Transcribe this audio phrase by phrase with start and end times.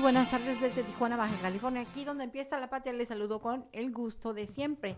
[0.00, 2.92] Buenas tardes desde Tijuana, Baja California, aquí donde empieza la patria.
[2.92, 4.96] Les saludo con el gusto de siempre.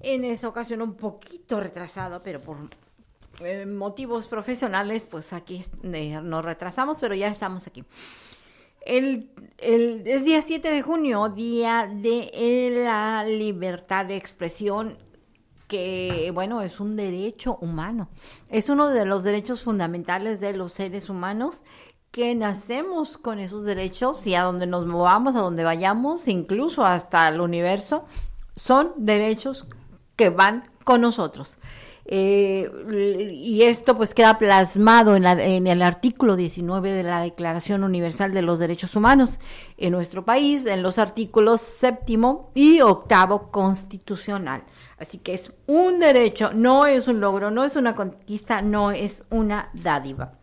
[0.00, 2.56] En esta ocasión un poquito retrasado, pero por
[3.40, 7.84] eh, motivos profesionales, pues aquí eh, nos retrasamos, pero ya estamos aquí.
[8.86, 14.96] El, el, es día 7 de junio, día de eh, la libertad de expresión
[15.68, 18.08] que, bueno, es un derecho humano.
[18.50, 21.62] Es uno de los derechos fundamentales de los seres humanos
[22.12, 27.26] que nacemos con esos derechos y a donde nos movamos, a donde vayamos, incluso hasta
[27.26, 28.04] el universo,
[28.54, 29.66] son derechos
[30.14, 31.56] que van con nosotros.
[32.04, 32.68] Eh,
[33.32, 38.42] y esto pues queda plasmado en, en, el artículo 19 de la Declaración Universal de
[38.42, 39.38] los Derechos Humanos
[39.78, 44.64] en nuestro país, en los artículos séptimo y octavo constitucional.
[44.98, 49.24] Así que es un derecho, no es un logro, no es una conquista, no es
[49.30, 50.41] una dádiva.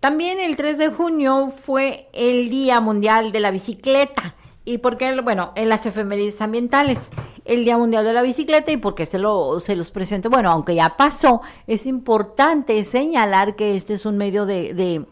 [0.00, 4.34] También el 3 de junio fue el Día Mundial de la Bicicleta.
[4.64, 5.20] ¿Y por qué?
[5.20, 6.98] Bueno, en las efemérides ambientales,
[7.44, 10.30] el Día Mundial de la Bicicleta y porque se, lo, se los presento.
[10.30, 15.04] Bueno, aunque ya pasó, es importante señalar que este es un medio de, de,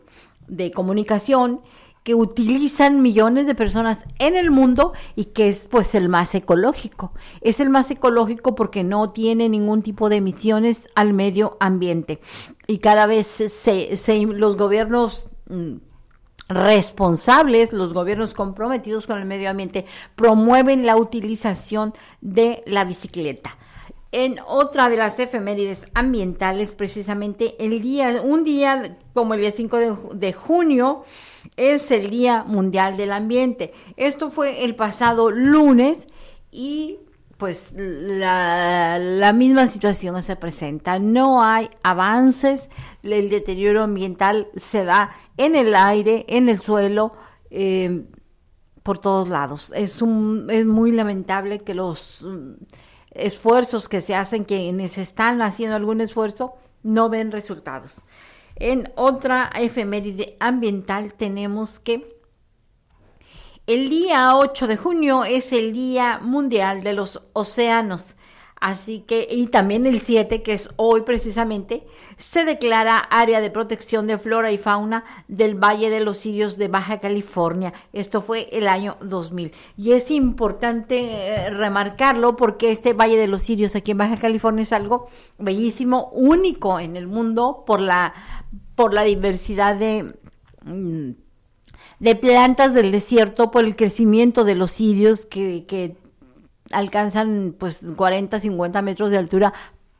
[0.46, 1.60] de comunicación
[2.08, 7.12] que utilizan millones de personas en el mundo y que es pues el más ecológico.
[7.42, 12.18] Es el más ecológico porque no tiene ningún tipo de emisiones al medio ambiente.
[12.66, 15.74] Y cada vez se, los gobiernos mm,
[16.48, 19.84] responsables, los gobiernos comprometidos con el medio ambiente,
[20.16, 21.92] promueven la utilización
[22.22, 23.58] de la bicicleta.
[24.12, 29.76] En otra de las efemérides ambientales, precisamente el día, un día como el día 5
[29.76, 31.04] de, de junio,
[31.56, 33.72] es el Día Mundial del Ambiente.
[33.96, 36.06] Esto fue el pasado lunes
[36.50, 36.98] y
[37.38, 40.98] pues la, misma situación se presenta.
[40.98, 42.68] No hay avances,
[43.02, 47.12] el deterioro ambiental se da en el aire, en el suelo,
[47.50, 48.04] eh,
[48.82, 49.72] por todos lados.
[49.76, 52.54] Es, un, es muy lamentable que los mm,
[53.12, 58.02] esfuerzos que se hacen, quienes están haciendo algún esfuerzo, no ven resultados.
[58.60, 62.18] En otra efeméride ambiental tenemos que
[63.68, 68.16] el día 8 de junio es el Día Mundial de los Océanos.
[68.60, 71.86] Así que, y también el 7, que es hoy precisamente,
[72.16, 76.66] se declara área de protección de flora y fauna del Valle de los Sirios de
[76.66, 77.72] Baja California.
[77.92, 79.52] Esto fue el año 2000.
[79.76, 84.62] Y es importante eh, remarcarlo porque este Valle de los Sirios aquí en Baja California
[84.62, 85.08] es algo
[85.38, 88.12] bellísimo, único en el mundo por la
[88.78, 90.14] por la diversidad de,
[90.64, 91.10] mm,
[91.98, 95.96] de plantas del desierto, por el crecimiento de los cirios que, que
[96.70, 99.52] alcanzan pues 40, 50 metros de altura,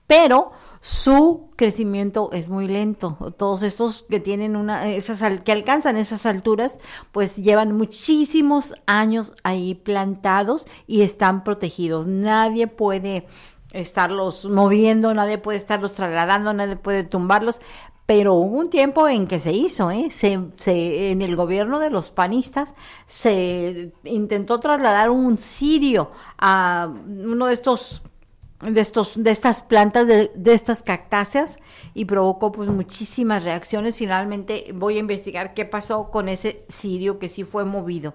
[0.07, 3.19] pero su crecimiento es muy lento.
[3.37, 6.79] Todos esos que tienen una, esas que alcanzan esas alturas,
[7.11, 12.07] pues llevan muchísimos años ahí plantados y están protegidos.
[12.07, 13.27] Nadie puede
[13.73, 17.61] estarlos moviendo, nadie puede estarlos trasladando, nadie puede tumbarlos
[18.09, 20.11] pero hubo un tiempo en que se hizo, ¿eh?
[20.11, 22.73] se, se, en el gobierno de los panistas
[23.07, 28.01] se intentó trasladar un sirio a uno de estos
[28.63, 31.59] de estos de estas plantas de, de, estas cactáceas
[31.93, 37.29] y provocó pues muchísimas reacciones finalmente voy a investigar qué pasó con ese sirio que
[37.29, 38.15] sí fue movido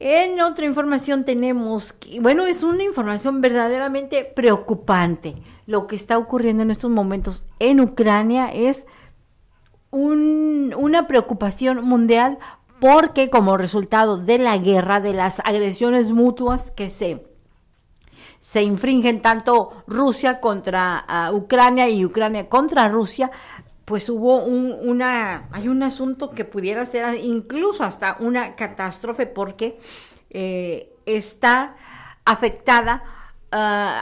[0.00, 5.34] en otra información tenemos, bueno, es una información verdaderamente preocupante.
[5.66, 8.84] Lo que está ocurriendo en estos momentos en Ucrania es
[9.90, 12.38] un, una preocupación mundial
[12.80, 17.26] porque como resultado de la guerra, de las agresiones mutuas que se,
[18.40, 23.30] se infringen tanto Rusia contra uh, Ucrania y Ucrania contra Rusia,
[23.88, 29.78] pues hubo un, una, hay un asunto que pudiera ser incluso hasta una catástrofe porque
[30.28, 31.74] eh, está
[32.26, 33.02] afectada.
[33.50, 33.56] Uh,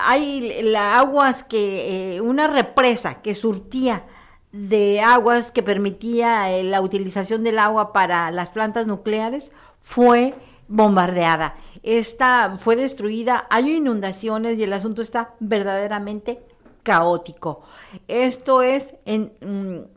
[0.09, 4.03] hay la aguas que, eh, una represa que surtía
[4.51, 9.53] de aguas que permitía eh, la utilización del agua para las plantas nucleares
[9.83, 10.35] fue
[10.67, 11.55] bombardeada.
[11.85, 16.41] Esta fue destruida, hay inundaciones y el asunto está verdaderamente
[16.87, 17.63] caótico.
[18.07, 19.89] Esto es en mm,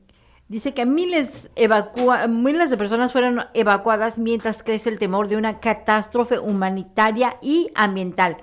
[0.48, 1.52] dice que miles
[2.28, 8.38] miles de personas fueron evacuadas mientras crece el temor de una catástrofe humanitaria y ambiental.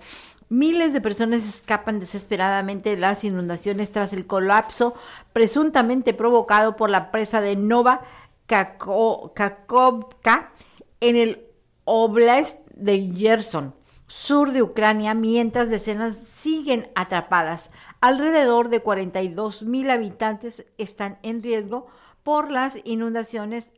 [0.48, 4.94] Miles de personas escapan desesperadamente de las inundaciones tras el colapso
[5.32, 8.02] presuntamente provocado por la presa de Nova
[8.46, 10.52] Kakovka
[11.00, 11.48] en el
[11.84, 13.74] Oblast de Gerson,
[14.06, 17.70] sur de Ucrania, mientras decenas siguen atrapadas.
[18.00, 21.86] Alrededor de 42 mil habitantes están en riesgo
[22.22, 23.70] por las inundaciones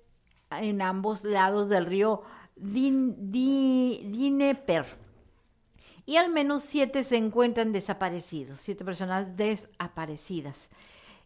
[0.51, 2.23] en ambos lados del río
[2.57, 3.77] Dnieper
[6.07, 10.71] y al menos siete se encuentran desaparecidos, siete personas desaparecidas.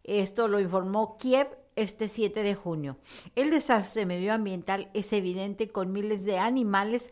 [0.02, 2.96] Esto lo informó Kiev este 7 de junio.
[3.36, 7.10] El desastre medioambiental es evidente con miles de animales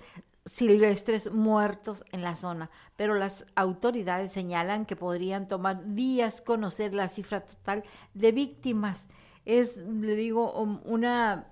[0.51, 7.09] silvestres muertos en la zona, pero las autoridades señalan que podrían tomar días conocer la
[7.09, 9.07] cifra total de víctimas.
[9.45, 11.47] Es, le digo, um, una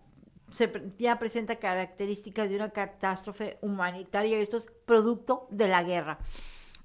[0.99, 4.39] ya presenta características de una catástrofe humanitaria.
[4.39, 6.19] Esto es producto de la guerra.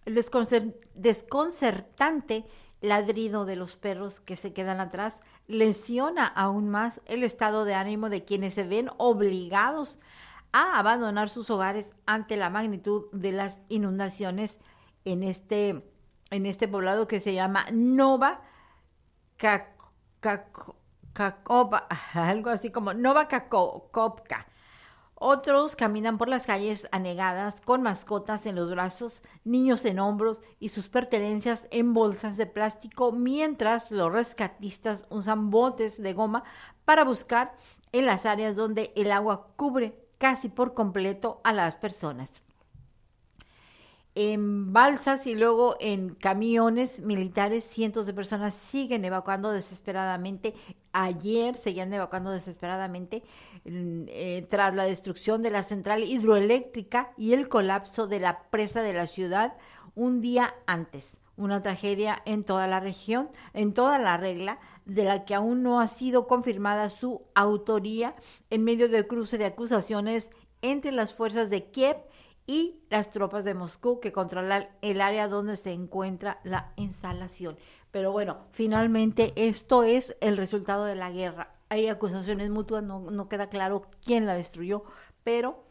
[0.05, 0.21] El
[0.93, 2.45] desconcertante
[2.81, 8.09] ladrido de los perros que se quedan atrás lesiona aún más el estado de ánimo
[8.09, 9.97] de quienes se ven obligados
[10.53, 14.59] a abandonar sus hogares ante la magnitud de las inundaciones
[15.03, 15.91] en este,
[16.29, 18.41] en este poblado que se llama Nova
[22.13, 24.47] algo así como Nova Kakovka.
[25.15, 30.69] Otros caminan por las calles anegadas con mascotas en los brazos, niños en hombros y
[30.69, 36.43] sus pertenencias en bolsas de plástico, mientras los rescatistas usan botes de goma
[36.83, 37.55] para buscar
[37.91, 42.41] en las áreas donde el agua cubre casi por completo a las personas
[44.15, 50.53] en balsas y luego en camiones militares, cientos de personas siguen evacuando desesperadamente.
[50.93, 53.23] Ayer seguían evacuando desesperadamente
[53.65, 58.81] mm, eh, tras la destrucción de la central hidroeléctrica y el colapso de la presa
[58.81, 59.57] de la ciudad
[59.93, 61.17] un día antes.
[61.35, 65.79] Una tragedia en toda la región, en toda la regla, de la que aún no
[65.79, 68.15] ha sido confirmada su autoría
[68.49, 70.29] en medio del cruce de acusaciones
[70.61, 71.97] entre las fuerzas de Kiev
[72.45, 77.57] y las tropas de Moscú que controlan el área donde se encuentra la instalación.
[77.91, 81.55] Pero bueno, finalmente esto es el resultado de la guerra.
[81.69, 84.83] Hay acusaciones mutuas, no, no queda claro quién la destruyó,
[85.23, 85.63] pero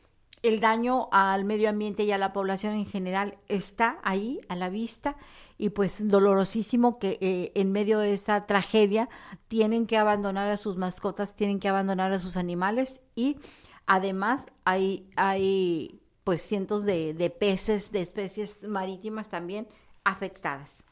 [0.43, 4.71] el daño al medio ambiente y a la población en general está ahí a la
[4.71, 5.17] vista
[5.57, 9.09] y pues dolorosísimo que eh, en medio de esta tragedia
[9.47, 13.39] tienen que abandonar a sus mascotas, tienen que abandonar a sus animales y
[13.87, 19.69] además hay, hay pues cientos de, de peces, de especies marítimas también
[20.03, 20.83] afectadas.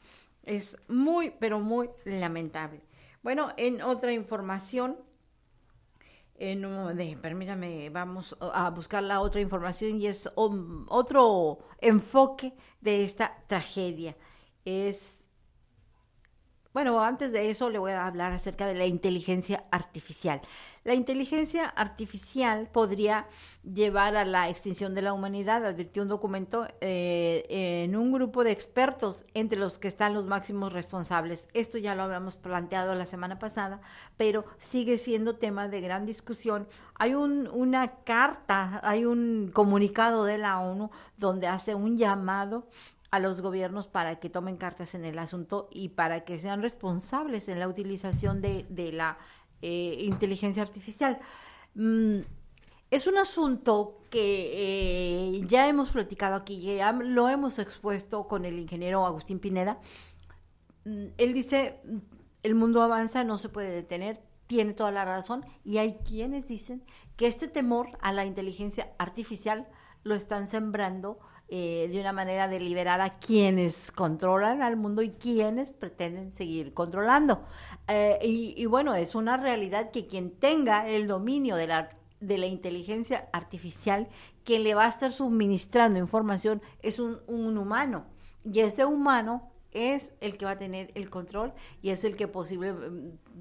[0.43, 2.81] Es muy, pero muy lamentable.
[3.23, 4.97] Bueno, en otra información,
[6.41, 6.61] en,
[6.97, 14.17] de, permítame, vamos a buscar la otra información y es otro enfoque de esta tragedia.
[14.65, 15.21] Es
[16.73, 20.41] bueno, antes de eso le voy a hablar acerca de la inteligencia artificial.
[20.83, 23.27] La inteligencia artificial podría
[23.63, 27.45] llevar a la extinción de la humanidad, advirtió un documento eh,
[27.83, 31.47] en un grupo de expertos entre los que están los máximos responsables.
[31.53, 33.79] Esto ya lo habíamos planteado la semana pasada,
[34.17, 36.67] pero sigue siendo tema de gran discusión.
[36.95, 42.65] Hay un, una carta, hay un comunicado de la ONU donde hace un llamado
[43.11, 47.49] a los gobiernos para que tomen cartas en el asunto y para que sean responsables
[47.49, 49.17] en la utilización de, la
[49.61, 51.19] eh, inteligencia artificial.
[51.75, 52.19] Mm,
[52.89, 58.59] es un asunto que eh, ya hemos platicado aquí, ya lo hemos expuesto con el
[58.59, 59.79] ingeniero Agustín Pineda.
[60.85, 61.79] Mm, él dice,
[62.43, 66.83] el mundo avanza, no se puede detener, tiene toda la razón, y hay quienes dicen
[67.15, 69.67] que este temor a la inteligencia artificial
[70.03, 71.19] lo están sembrando
[71.53, 77.43] eh, de una manera deliberada quienes controlan al mundo y quienes pretenden seguir controlando.
[77.89, 78.19] Eh,
[78.55, 81.89] y, bueno, es una realidad que quien tenga el dominio de la,
[82.21, 84.07] de la inteligencia artificial,
[84.45, 88.05] que le va a estar suministrando información, es un, humano.
[88.45, 92.29] Y ese humano es el que va a tener el control y es el que
[92.29, 92.73] posible,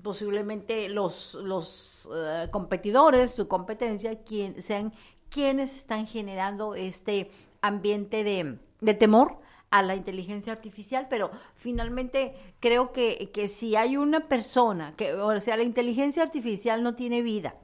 [0.02, 4.92] posiblemente los, los eh, competidores, su competencia, quien, sean
[5.28, 7.30] quienes están generando este
[7.62, 9.38] ambiente de, temor
[9.70, 15.40] a la inteligencia artificial, pero finalmente creo que, que si hay una persona, que, o
[15.40, 17.54] sea, la inteligencia artificial no tiene vida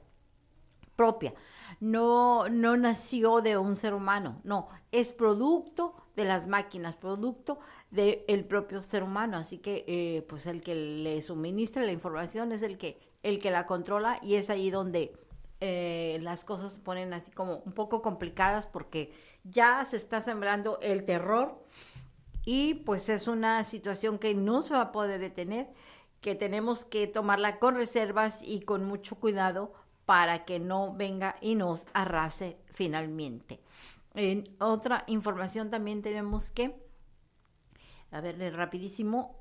[0.95, 1.33] propia,
[1.79, 7.59] no, no nació de un ser humano, no, es producto de las máquinas, producto
[7.91, 9.37] del propio ser humano.
[9.37, 13.51] Así que, eh, pues el que le suministra la información es el que, el que
[13.51, 15.13] la controla y es ahí donde
[15.61, 19.11] eh, las cosas se ponen así como un poco complicadas porque
[19.49, 21.63] ya se está sembrando el terror
[22.45, 25.67] y pues es una situación que no se va a poder detener,
[26.21, 29.73] que tenemos que tomarla con reservas y con mucho cuidado
[30.05, 33.59] para que no venga y nos arrase finalmente.
[34.13, 36.75] En otra información también tenemos que,
[38.11, 39.35] a verle rapidísimo,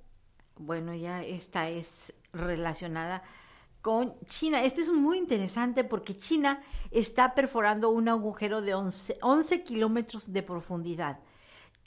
[0.57, 3.23] bueno, ya esta es relacionada
[3.87, 4.65] con China.
[4.65, 10.43] Este es muy interesante porque China está perforando un agujero de 11, 11 kilómetros de
[10.43, 11.21] profundidad.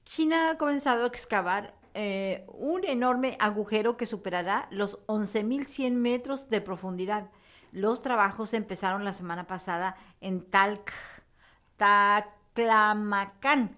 [0.06, 6.62] China ha comenzado a excavar eh, un enorme agujero que superará los 11.100 metros de
[6.62, 7.32] profundidad.
[7.74, 10.94] Los trabajos empezaron la semana pasada en Talc,
[11.76, 13.76] Taclamacán,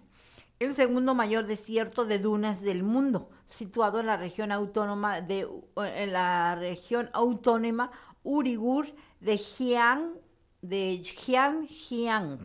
[0.59, 6.13] el segundo mayor desierto de dunas del mundo, situado en la región autónoma de en
[6.13, 7.89] la región autónoma
[8.23, 10.13] Urigur de Jiang,
[10.61, 12.39] de Jiang,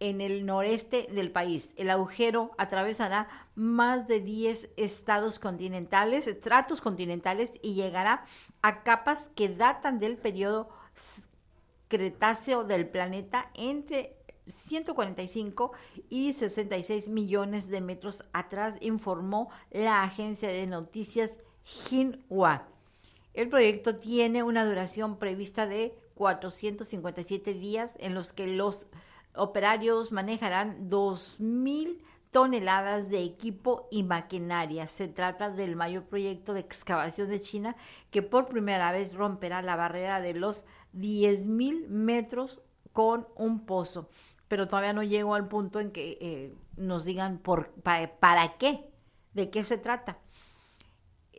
[0.00, 1.72] en el noreste del país.
[1.76, 8.24] El agujero atravesará más de 10 estados continentales, estratos continentales y llegará
[8.62, 10.70] a capas que datan del periodo
[11.88, 14.16] Cretáceo del planeta entre
[14.46, 15.72] 145
[16.08, 22.68] y 66 millones de metros atrás, informó la agencia de noticias Xinhua.
[23.32, 28.86] El proyecto tiene una duración prevista de 457 días en los que los
[29.34, 31.98] operarios manejarán 2.000
[32.30, 34.86] toneladas de equipo y maquinaria.
[34.86, 37.76] Se trata del mayor proyecto de excavación de China
[38.10, 42.60] que por primera vez romperá la barrera de los 10.000 metros
[42.92, 44.08] con un pozo.
[44.48, 48.90] Pero todavía no llego al punto en que eh, nos digan por, para qué,
[49.32, 50.18] de qué se trata.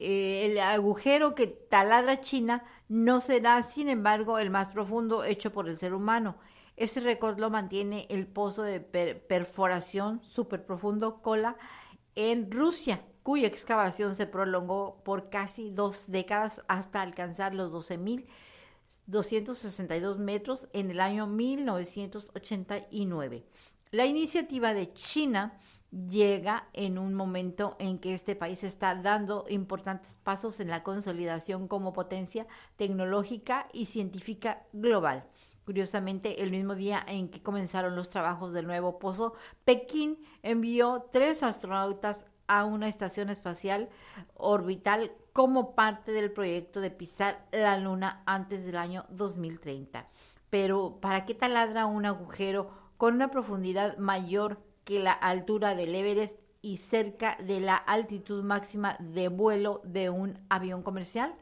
[0.04, 5.70] Eh, el agujero que taladra China no será, sin embargo, el más profundo hecho por
[5.70, 6.38] el ser humano.
[6.76, 11.56] Este récord lo mantiene el pozo de perforación super profundo Kola
[12.16, 20.68] en Rusia, cuya excavación se prolongó por casi dos décadas hasta alcanzar los 12.262 metros
[20.74, 23.46] en el año 1989.
[23.92, 25.60] La iniciativa de China
[25.92, 31.68] llega en un momento en que este país está dando importantes pasos en la consolidación
[31.68, 35.26] como potencia tecnológica y científica global.
[35.66, 39.34] Curiosamente, el mismo día en que comenzaron los trabajos del nuevo pozo,
[39.64, 43.90] Pekín envió tres astronautas a una estación espacial
[44.36, 50.08] orbital como parte del proyecto de pisar la Luna antes del año 2030.
[50.50, 56.40] Pero, ¿para qué taladra un agujero con una profundidad mayor que la altura del Everest
[56.62, 61.34] y cerca de la altitud máxima de vuelo de un avión comercial?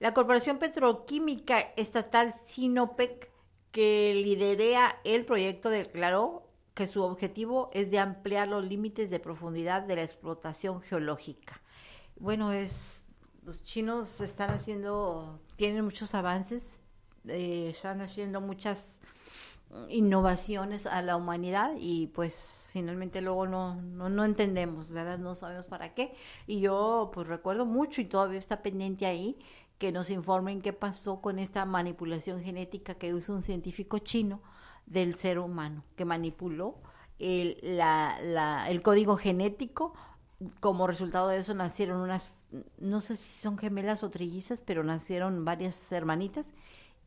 [0.00, 3.30] La Corporación Petroquímica Estatal Sinopec,
[3.72, 9.82] que liderea el proyecto, declaró que su objetivo es de ampliar los límites de profundidad
[9.82, 11.60] de la explotación geológica.
[12.16, 13.04] Bueno, es
[13.44, 16.82] los chinos están haciendo, tienen muchos avances,
[17.28, 18.98] eh, están haciendo muchas
[19.88, 25.18] innovaciones a la humanidad y pues finalmente luego no, no, no, entendemos, ¿verdad?
[25.18, 26.14] No sabemos para qué.
[26.46, 29.38] Y yo pues recuerdo mucho y todavía está pendiente ahí
[29.78, 34.40] que nos informen qué pasó con esta manipulación genética que hizo un científico chino
[34.86, 36.76] del ser humano, que manipuló
[37.18, 39.94] el, la, la, el código genético.
[40.60, 42.34] Como resultado de eso nacieron unas,
[42.78, 46.54] no sé si son gemelas o trillizas, pero nacieron varias hermanitas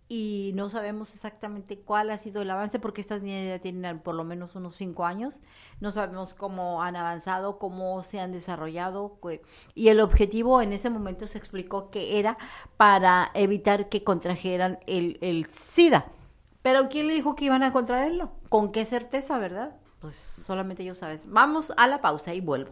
[0.09, 4.15] y no sabemos exactamente cuál ha sido el avance porque estas niñas ya tienen por
[4.15, 5.39] lo menos unos cinco años.
[5.81, 9.19] No sabemos cómo han avanzado, cómo se han desarrollado
[9.75, 12.37] y el objetivo en ese momento se explicó que era
[12.77, 16.05] para evitar que contrajeran el, el SIDA.
[16.61, 18.31] Pero ¿quién le dijo que iban a contraerlo?
[18.49, 19.75] ¿Con qué certeza, verdad?
[19.99, 21.19] Pues solamente ellos saben.
[21.25, 22.71] Vamos a la pausa y vuelvo.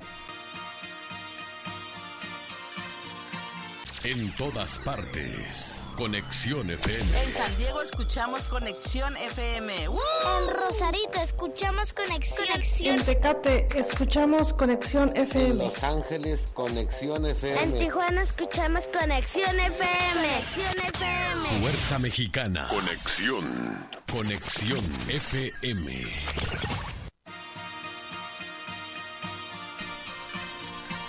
[4.03, 5.74] En todas partes.
[5.95, 7.21] Conexión FM.
[7.21, 9.83] En San Diego escuchamos Conexión FM.
[9.85, 12.47] En Rosarito escuchamos Conexión.
[12.47, 12.99] Conexión.
[12.99, 15.51] En Tecate escuchamos Conexión FM.
[15.51, 17.63] En Los Ángeles Conexión FM.
[17.63, 19.71] En Tijuana escuchamos Conexión FM.
[20.13, 21.61] Conexión FM.
[21.61, 22.67] Fuerza Mexicana.
[22.69, 23.87] Conexión.
[24.11, 26.05] Conexión FM.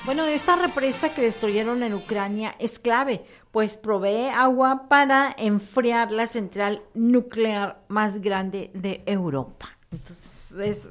[0.06, 6.26] Bueno, esta represa que destruyeron en Ucrania es clave, pues provee agua para enfriar la
[6.26, 9.78] central nuclear más grande de Europa.
[10.60, 10.90] Es,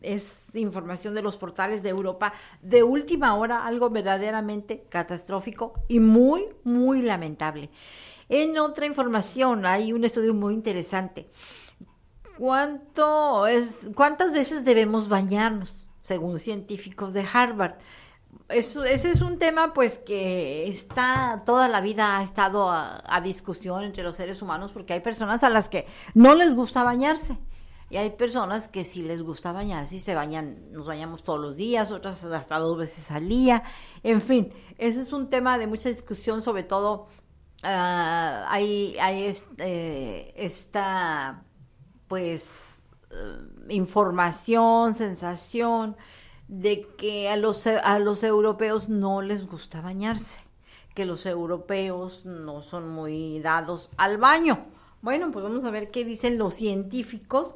[0.00, 6.46] es información de los portales de Europa de última hora, algo verdaderamente catastrófico y muy,
[6.64, 7.68] muy lamentable.
[8.30, 11.28] En otra información, hay un estudio muy interesante.
[12.38, 15.86] ¿Cuánto es, ¿Cuántas veces debemos bañarnos?
[16.02, 17.74] Según científicos de Harvard
[18.50, 24.02] ese es un tema pues que está toda la vida ha estado a, discusión entre
[24.02, 27.36] los seres humanos porque hay personas a las que no les gusta bañarse
[27.90, 31.56] y hay personas que sí les gusta bañarse y se bañan, nos bañamos todos los
[31.56, 33.64] días, otras hasta dos veces al día,
[34.04, 37.08] en fin, ese es un tema de mucha discusión, sobre todo
[37.64, 41.42] ah, hay, hay este, esta
[42.06, 43.38] pues eh,
[43.70, 45.96] información, sensación,
[46.50, 50.40] de que a los, a los europeos no les gusta bañarse,
[50.94, 54.66] que los europeos no son muy dados al baño.
[55.00, 57.54] Bueno, pues vamos a ver qué dicen los científicos,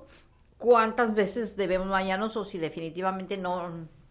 [0.58, 3.68] cuántas veces debemos bañarnos o si definitivamente no,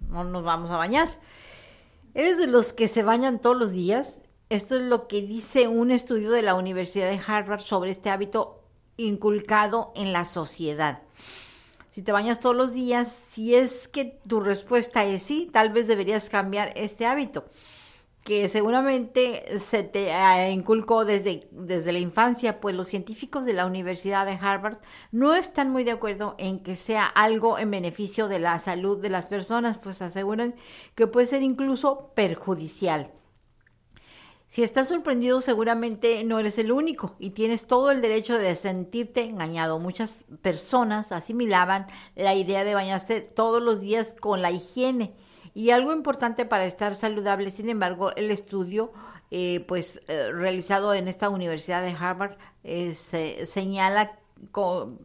[0.09, 1.07] no nos vamos a bañar.
[2.13, 4.19] ¿Eres de los que se bañan todos los días?
[4.49, 8.65] Esto es lo que dice un estudio de la Universidad de Harvard sobre este hábito
[8.97, 11.03] inculcado en la sociedad
[11.93, 15.85] si te bañas todos los días, si es que tu respuesta es sí, tal vez
[15.87, 17.45] deberías cambiar este hábito
[18.23, 23.65] que seguramente se te eh, inculcó desde, desde la infancia, pues los científicos de la
[23.65, 24.77] Universidad de Harvard
[25.11, 29.09] no están muy de acuerdo en que sea algo en beneficio de la salud de
[29.09, 30.55] las personas, pues aseguran
[30.95, 33.11] que puede ser incluso perjudicial.
[34.53, 39.23] Si estás sorprendido, seguramente no eres el único y tienes todo el derecho de sentirte
[39.23, 39.79] engañado.
[39.79, 45.15] Muchas personas asimilaban la idea de bañarse todos los días con la higiene.
[45.55, 48.93] Y algo importante para estar saludable, sin embargo, el estudio
[49.31, 54.19] eh, pues eh, realizado en esta Universidad de Harvard eh, se, señala
[54.51, 54.99] cómo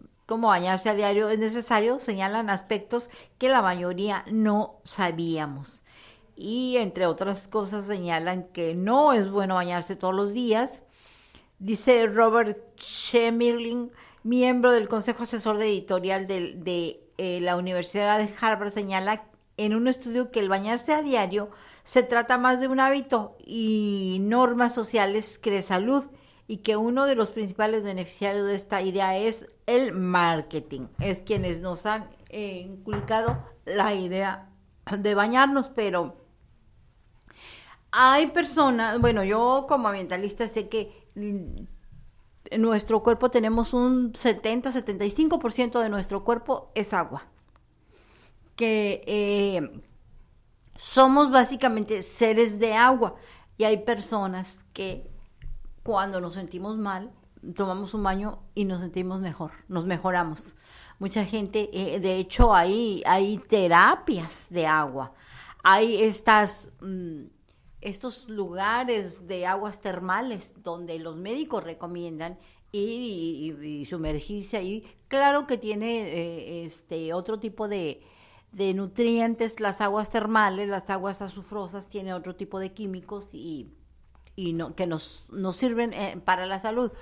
[0.48, 5.84] bañarse a diario es necesario, señalan aspectos que la mayoría no sabíamos
[6.38, 10.82] y entre otras cosas señalan que no es bueno bañarse todos los días.
[11.58, 13.90] Dice Robert Schemerling,
[14.22, 19.24] miembro del Consejo Asesor de Editorial de, eh, la Universidad de Harvard, señala
[19.56, 21.50] en un estudio que el bañarse a diario
[21.82, 26.04] se trata más de un hábito y normas sociales que de salud
[26.46, 31.60] y que uno de los principales beneficiarios de esta idea es el marketing, es quienes
[31.62, 34.50] nos han eh, inculcado la idea
[34.96, 36.17] de bañarnos, pero
[37.90, 45.80] hay personas, bueno, yo como ambientalista sé que en nuestro cuerpo tenemos un 70, 75%
[45.80, 47.26] de nuestro cuerpo es agua.
[48.56, 49.82] Que eh,
[50.76, 53.16] somos básicamente seres de agua.
[53.56, 55.10] Y hay personas que
[55.82, 57.12] cuando nos sentimos mal,
[57.54, 60.56] tomamos un baño y nos sentimos mejor, nos mejoramos.
[60.98, 65.12] Mucha gente, eh, de hecho, hay, hay terapias de agua.
[65.62, 66.70] Hay estas...
[66.80, 67.37] Mm,
[67.80, 72.38] estos lugares de aguas termales donde los médicos recomiendan
[72.72, 74.84] ir y, sumergirse ahí.
[75.08, 78.02] Claro que tiene eh, este otro tipo de,
[78.52, 83.72] de, nutrientes las aguas termales, las aguas azufrosas tienen otro tipo de químicos y,
[84.36, 86.92] y no, que nos, nos sirven eh, para la salud.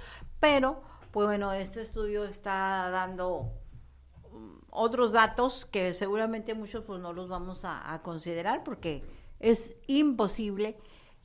[0.40, 3.50] Pero, pues bueno, este estudio está dando
[4.30, 9.02] mm, otros datos que seguramente muchos pues no los vamos a considerar porque
[9.40, 10.76] es imposible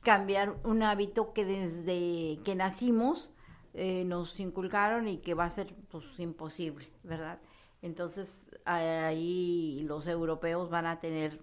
[0.02, 3.32] cambiar un hábito que desde que nacimos
[3.74, 7.40] eh, nos inculcaron y que va a ser pues imposible, ¿verdad?
[7.80, 11.40] Entonces ahí los europeos van a tener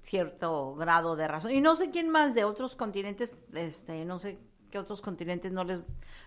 [0.00, 1.50] cierto grado de razón.
[1.50, 4.38] Y no sé quién más de otros continentes, este, no sé
[4.70, 5.80] qué otros continentes no les,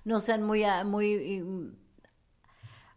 [0.03, 1.71] no sean muy, muy,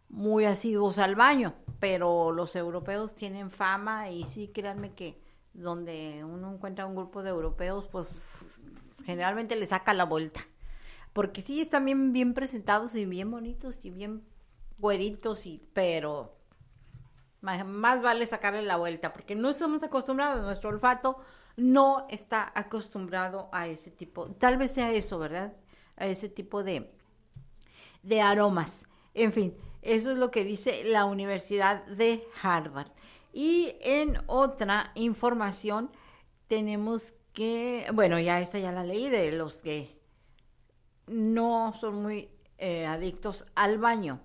[0.09, 5.19] muy asiduos al baño, pero los europeos tienen fama y sí, créanme que
[5.57, 8.45] donde uno encuentra un grupo de europeos, pues
[9.05, 10.41] generalmente le saca la vuelta.
[11.13, 14.23] Porque sí, están bien, bien presentados y bien bonitos y bien
[14.77, 16.37] güeritos, y, pero
[17.41, 21.17] más, vale sacarle la vuelta, porque no estamos acostumbrados, nuestro olfato
[21.55, 25.53] no está acostumbrado a ese tipo, tal vez sea eso, ¿verdad?
[25.95, 26.91] A ese tipo de,
[28.03, 28.77] de aromas.
[29.15, 32.91] En fin, eso es lo que dice la Universidad de Harvard.
[33.37, 35.91] Y en otra información
[36.47, 39.95] tenemos que, bueno, ya esta ya la leí de los que
[41.05, 44.21] no son muy eh, adictos al baño.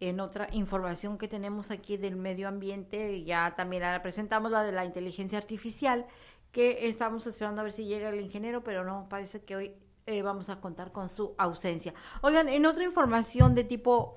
[0.00, 4.72] En otra información que tenemos aquí del medio ambiente, ya también la presentamos, la de
[4.72, 6.04] la inteligencia artificial,
[6.50, 9.72] que estamos esperando a ver si llega el ingeniero, pero no, parece que hoy
[10.04, 11.94] eh, vamos a contar con su ausencia.
[12.20, 14.14] Oigan, en otra información de tipo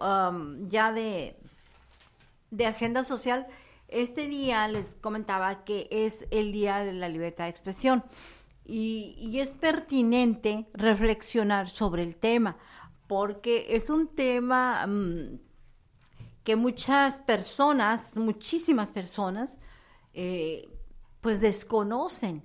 [0.67, 1.37] ya de,
[2.51, 3.47] de agenda social,
[3.87, 8.03] este día les comentaba que es el Día de la Libertad de Expresión
[8.65, 12.57] y, es pertinente reflexionar sobre el tema
[13.07, 15.37] porque es un tema um,
[16.43, 19.59] que muchas personas, muchísimas personas,
[20.13, 20.69] eh,
[21.21, 22.43] pues desconocen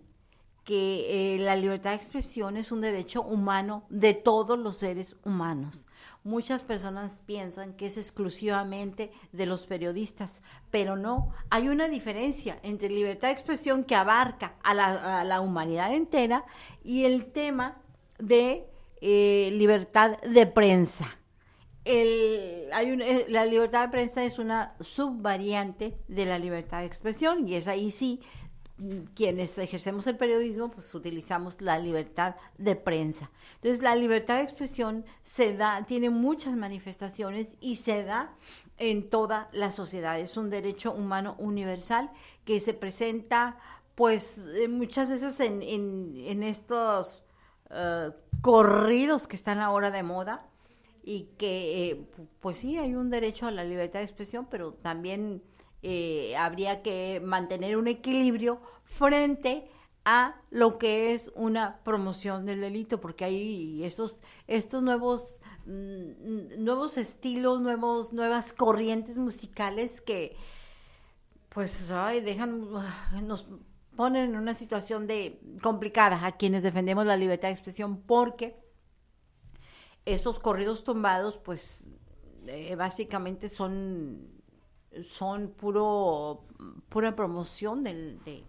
[0.65, 5.87] que eh, la libertad de expresión es un derecho humano de todos los seres humanos.
[6.23, 12.91] Muchas personas piensan que es exclusivamente de los periodistas, pero no, hay una diferencia entre
[12.91, 16.45] libertad de expresión que abarca a la, a la humanidad entera
[16.85, 17.81] y el tema
[18.19, 18.67] de
[19.01, 21.17] eh, libertad de prensa.
[21.87, 22.69] Eh,
[23.29, 27.91] la libertad de prensa es una subvariante de la libertad de expresión y es ahí
[27.91, 28.21] sí
[29.15, 33.31] quienes ejercemos el periodismo, pues utilizamos la libertad de prensa.
[33.57, 38.35] Entonces, la libertad de expresión se da, tiene muchas manifestaciones y se da
[38.79, 40.19] en toda la sociedad.
[40.19, 42.11] Es un derecho humano universal
[42.45, 43.59] que se presenta,
[43.95, 47.23] pues, eh, muchas veces en, estos
[47.71, 50.47] uh, corridos que están ahora de moda
[51.03, 52.07] y que, eh,
[52.41, 55.43] pues sí, hay un derecho a la libertad de expresión, pero también
[55.83, 59.71] eh, habría que mantener un equilibrio frente
[60.05, 66.97] a lo que es una promoción del delito, porque hay estos, estos nuevos, mm, nuevos
[66.97, 70.37] estilos, nuevos, nuevas corrientes musicales que
[71.51, 71.89] pues
[72.23, 72.61] dejan,
[73.23, 73.47] nos
[73.97, 78.57] ponen en una situación de complicada a quienes defendemos la libertad de expresión porque
[80.05, 81.87] esos corridos tumbados pues
[82.47, 84.40] eh, básicamente son
[85.05, 86.45] son puro,
[86.89, 88.45] pura promoción del, de,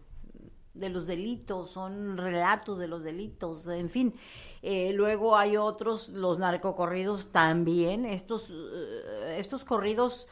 [0.73, 4.15] de, los delitos, son relatos de los delitos, en fin.
[4.61, 10.27] Eh, luego hay otros, los narcocorridos también, estos, uh, estos corridos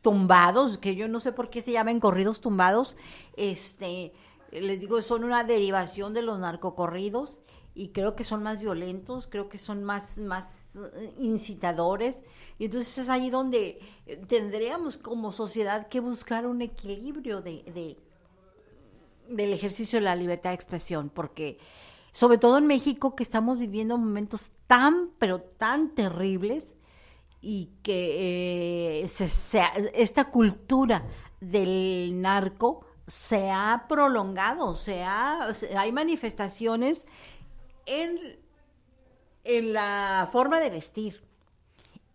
[0.00, 2.96] tumbados, que yo no sé por qué se llaman corridos tumbados,
[3.36, 4.12] este,
[4.50, 7.40] les digo, son una derivación de los narcocorridos
[7.74, 12.22] y creo que son más violentos, creo que son más, más eh, incitadores.
[12.58, 17.96] Y entonces es ahí donde eh, tendríamos como sociedad que buscar un equilibrio de, de,
[19.28, 21.58] del ejercicio de la libertad de expresión, porque
[22.12, 26.76] sobre todo en México que estamos viviendo momentos tan, pero tan terribles
[27.40, 29.62] y que eh, se, se,
[29.94, 31.04] esta cultura
[31.40, 37.04] del narco se ha prolongado, se ha, hay manifestaciones
[37.86, 38.38] en,
[39.44, 41.22] en la forma de vestir,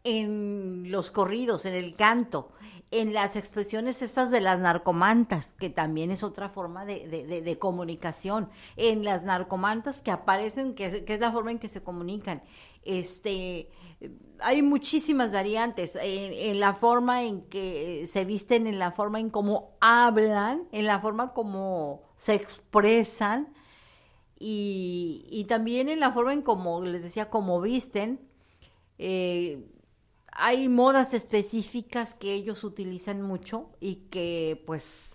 [0.08, 2.54] en los corridos, en el canto,
[2.92, 8.50] en las expresiones estas de las narcomantas, que también es otra forma de, de, comunicación,
[8.78, 12.42] en las narcomantas que aparecen, que, es la forma en que se comunican.
[12.84, 13.70] Este,
[14.40, 19.30] hay muchísimas variantes en, en, la forma en que se visten, en la forma en
[19.30, 23.54] cómo hablan, en la forma como se expresan
[24.40, 28.22] y, y también en la forma en cómo, les decía, cómo visten.
[29.00, 29.74] Eh,
[30.38, 35.12] hay modas específicas que ellos utilizan mucho y que pues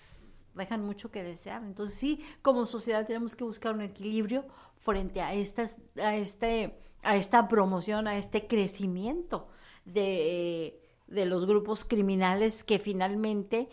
[0.54, 1.62] dejan mucho que desear.
[1.62, 4.44] Entonces sí, como sociedad tenemos que buscar un equilibrio
[4.80, 9.46] frente a estas, a este, a esta promoción, a este crecimiento
[9.84, 13.68] de, de los grupos criminales que finalmente,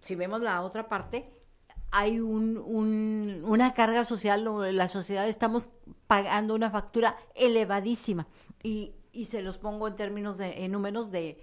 [0.00, 1.30] si vemos la otra parte,
[1.92, 4.44] hay un, un, una carga social,
[4.76, 5.68] la sociedad estamos
[6.08, 8.26] pagando una factura elevadísima
[8.64, 11.42] y y se los pongo en términos de, en números de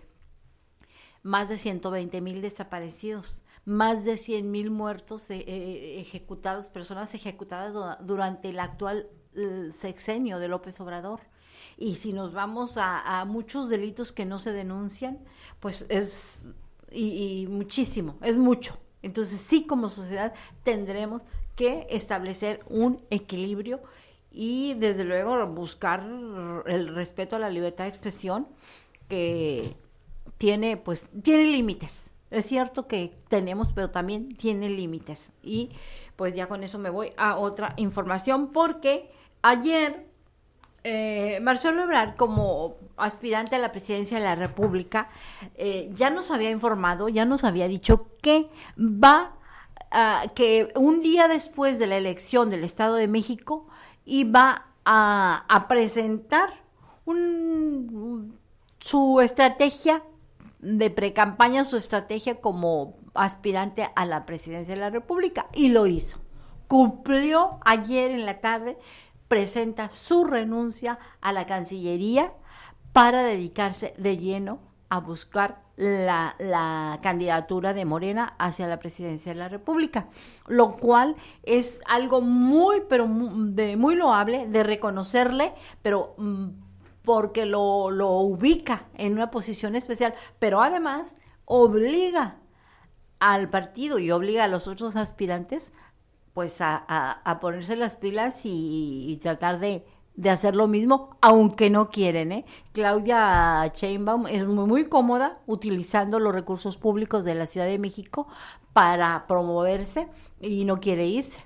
[1.23, 7.73] más de 120 mil desaparecidos, más de 100 mil muertos eh, eh, ejecutados, personas ejecutadas
[8.05, 11.21] durante el actual eh, sexenio de López Obrador.
[11.77, 15.19] Y si nos vamos a, muchos delitos que no se denuncian,
[15.59, 16.45] pues es,
[16.91, 18.77] y muchísimo, es mucho.
[19.01, 21.23] Entonces sí como sociedad tendremos
[21.55, 23.81] que establecer un equilibrio
[24.33, 26.03] y desde luego buscar
[26.65, 28.47] el respeto a la libertad de expresión
[29.07, 29.75] que
[30.39, 32.09] tiene pues tiene límites.
[32.31, 35.31] Es cierto que tenemos pero también tiene límites.
[35.43, 35.69] Y
[36.15, 39.11] pues ya con eso me voy a otra información porque
[39.43, 40.07] ayer
[40.83, 45.09] eh, Marcelo Ebrard como aspirante a la presidencia de la República
[45.55, 49.33] eh, ya nos había informado ya nos había dicho que va
[49.91, 53.67] a, que un día después de la elección del Estado de México
[54.23, 56.61] va a, a presentar
[58.79, 60.03] su estrategia
[60.59, 66.19] de precampaña, su estrategia como aspirante a la presidencia de la República, y lo hizo.
[66.67, 68.77] Cumplió ayer en la tarde,
[69.27, 72.33] presenta su renuncia a la Cancillería
[72.93, 79.39] para dedicarse de lleno a buscar la, la, candidatura de Morena hacia la presidencia de
[79.39, 80.07] la República,
[80.45, 86.49] lo cual es algo muy, pero muy, de, muy loable de reconocerle, pero mm,
[87.01, 92.37] porque lo, lo ubica en una posición especial, pero además obliga
[93.17, 95.73] al partido y obliga a los otros aspirantes
[96.35, 101.17] pues a, a, a ponerse las pilas y, y tratar de, de, hacer lo mismo,
[101.21, 102.31] aunque no quieren.
[102.31, 102.45] ¿eh?
[102.71, 108.27] Claudia Sheinbaum es muy, muy, cómoda utilizando los recursos públicos de la Ciudad de México
[108.73, 110.07] para promoverse
[110.41, 111.43] y no quiere irse.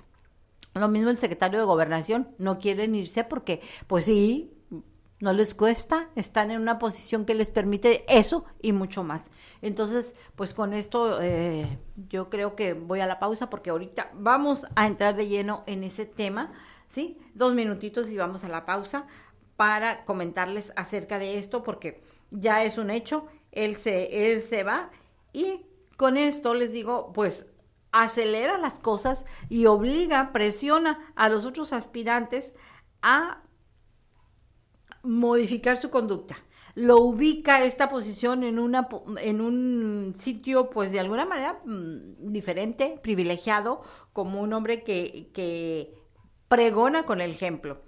[0.74, 4.52] Lo mismo el secretario de Gobernación, no quieren irse porque, pues sí,
[5.20, 9.30] no les cuesta, están en una posición que les permite eso y mucho más.
[9.62, 11.78] Entonces, pues con esto eh,
[12.08, 15.82] yo creo que voy a la pausa porque ahorita vamos a entrar de lleno en
[15.82, 16.52] ese tema,
[16.88, 17.18] ¿sí?
[17.34, 19.06] Dos minutitos y vamos a la pausa
[19.56, 24.90] para comentarles acerca de esto porque ya es un hecho, él se, él se va
[25.32, 27.46] y con esto les digo, pues
[27.92, 32.54] acelera las cosas y obliga, presiona a los otros aspirantes
[33.02, 33.42] a
[35.02, 36.36] modificar su conducta.
[36.74, 38.88] Lo ubica esta posición en, una,
[39.20, 45.97] en un sitio, pues de alguna manera mmm, diferente, privilegiado, como un hombre que,
[46.48, 47.82] pregona con el ejemplo.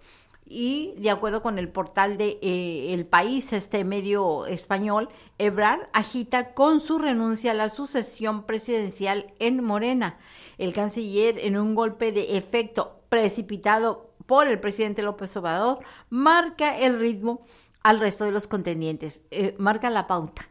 [0.52, 6.54] Y de acuerdo con el portal de eh, El País, este medio español, Ebrard agita
[6.54, 10.18] con su renuncia a la sucesión presidencial en Morena.
[10.58, 16.98] El canciller, en un golpe de efecto precipitado por el presidente López Obrador, marca el
[16.98, 17.46] ritmo
[17.84, 20.49] al resto de los contendientes, eh, marca la pauta.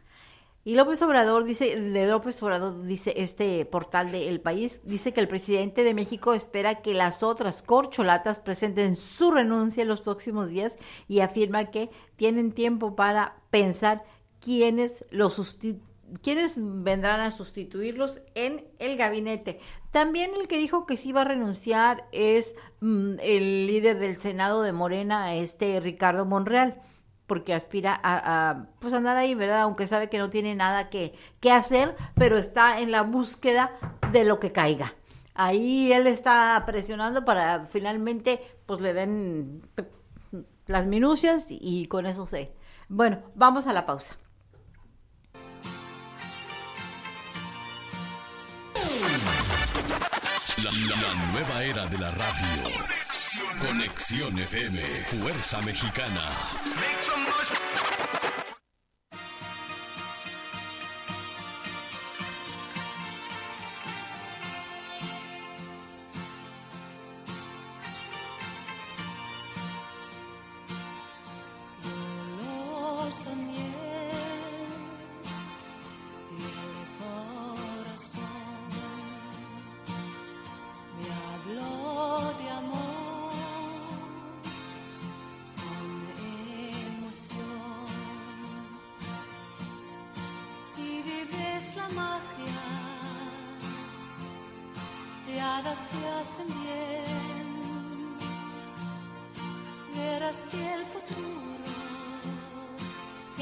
[0.70, 5.18] Y López Obrador dice, de López Obrador dice este portal de El País, dice que
[5.18, 10.48] el presidente de México espera que las otras corcholatas presenten su renuncia en los próximos
[10.48, 10.78] días
[11.08, 14.04] y afirma que tienen tiempo para pensar
[14.38, 15.82] quiénes los sustituyen
[16.22, 19.60] quiénes vendrán a sustituirlos en el gabinete.
[19.92, 24.62] También el que dijo que sí va a renunciar es mm, el líder del Senado
[24.62, 26.80] de Morena, este Ricardo Monreal,
[27.30, 29.60] porque aspira a, pues andar ahí, ¿verdad?
[29.60, 33.70] Aunque sabe que no tiene nada que, que hacer, pero está en la búsqueda
[34.10, 34.94] de lo que caiga.
[35.36, 39.62] Ahí él está presionando para finalmente pues le den
[40.66, 42.52] las minucias y con eso sé.
[42.88, 44.16] Bueno, vamos a la pausa.
[50.64, 53.09] La, nueva era de la radio.
[53.60, 54.82] Conexión, FM.
[55.06, 56.28] Fuerza Mexicana.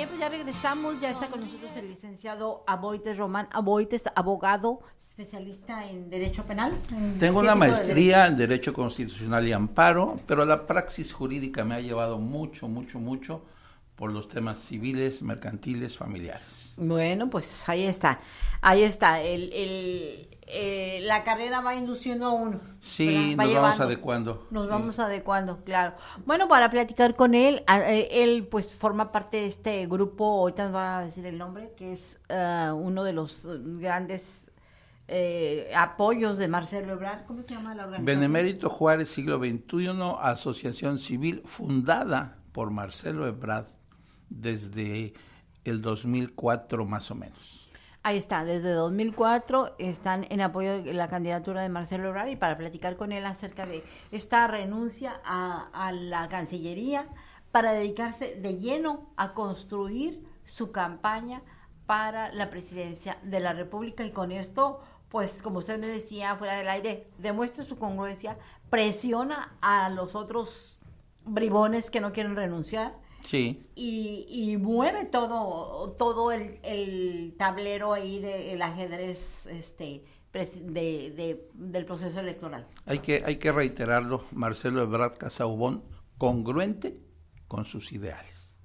[0.07, 6.79] Regresamos, ya está con nosotros el licenciado Aboites Román Aboites, abogado, especialista en Derecho Penal.
[7.19, 11.81] Tengo una maestría de en Derecho Constitucional y Amparo, pero la praxis jurídica me ha
[11.81, 13.43] llevado mucho, mucho, mucho
[13.97, 16.75] por los temas civiles, mercantiles, familiares.
[16.77, 18.21] Bueno, pues ahí está,
[18.61, 22.61] ahí está, el, el eh, la carrera va induciendo a uno.
[22.81, 24.47] Sí, nos llevando, vamos adecuando.
[24.51, 24.71] Nos sí.
[24.71, 25.95] vamos adecuando, claro.
[26.25, 30.75] Bueno, para platicar con él, eh, él pues forma parte de este grupo, ahorita nos
[30.75, 34.49] va a decir el nombre, que es uh, uno de los grandes
[35.11, 37.25] eh, apoyos de Marcelo Ebrard.
[37.27, 38.05] ¿Cómo se llama la organización?
[38.05, 39.89] Benemérito Juárez, siglo XXI,
[40.21, 43.67] Asociación Civil, fundada por Marcelo Ebrard
[44.29, 45.15] desde
[45.65, 47.58] el 2004 más o menos.
[48.05, 52.57] Ahí está, desde 2004 están en apoyo de la candidatura de Marcelo Ebrard y para
[52.57, 53.83] platicar con él acerca de
[54.13, 57.07] esta renuncia a, a, la Cancillería
[57.51, 61.43] para dedicarse de lleno a construir su campaña
[61.87, 64.05] para la presidencia de la República.
[64.05, 68.39] Y con esto, pues como usted me decía fuera del aire, demuestra su congruencia,
[68.71, 70.79] presiona a los otros
[71.25, 73.67] bribones que no quieren renunciar Sí.
[73.75, 82.67] Y, y mueve todo, todo el, el, tablero ahí del ajedrez este, del proceso electoral.
[82.87, 85.83] Hay que, hay que reiterarlo, Marcelo Ebrard Casaubón,
[86.17, 87.01] congruente
[87.49, 88.57] con sus ideales,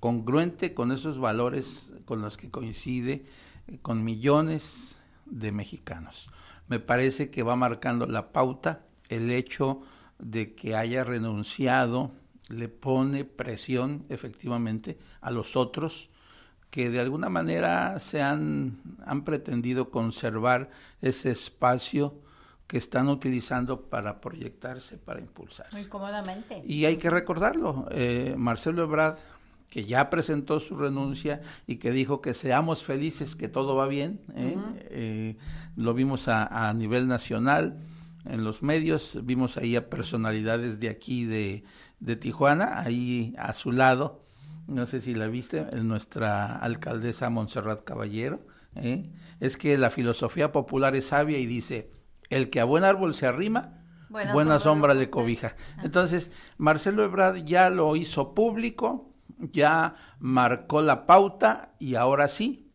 [0.00, 3.26] congruente con esos valores con los que coincide
[3.66, 6.28] eh, con millones de mexicanos.
[6.68, 9.82] Me parece que va marcando la pauta el hecho
[10.18, 12.12] de que haya renunciado,
[12.48, 16.10] le pone presión efectivamente a los otros
[16.70, 22.20] que de alguna manera se han, han pretendido conservar ese espacio
[22.66, 25.76] que están utilizando para proyectarse, para impulsarse.
[25.76, 26.62] Muy cómodamente.
[26.66, 29.16] Y hay que recordarlo, eh, Marcelo Ebrard,
[29.70, 34.20] que ya presentó su renuncia y que dijo que seamos felices, que todo va bien,
[34.34, 34.56] ¿eh?
[34.90, 35.36] Eh,
[35.76, 37.78] lo vimos a, a, nivel nacional
[38.24, 41.64] en los medios, vimos ahí a personalidades de aquí, de,
[42.00, 44.24] de Tijuana, ahí a su lado,
[44.66, 48.40] no sé si la viste, nuestra alcaldesa Montserrat Caballero,
[48.74, 49.10] ¿eh?
[49.40, 51.90] es que la filosofía popular es sabia y dice,
[52.30, 55.56] el que a buen árbol se arrima, buena, sombra, le cobija.
[55.82, 62.70] Entonces, Marcelo Ebrard ya lo hizo público, ya marcó la pauta y ahora sí,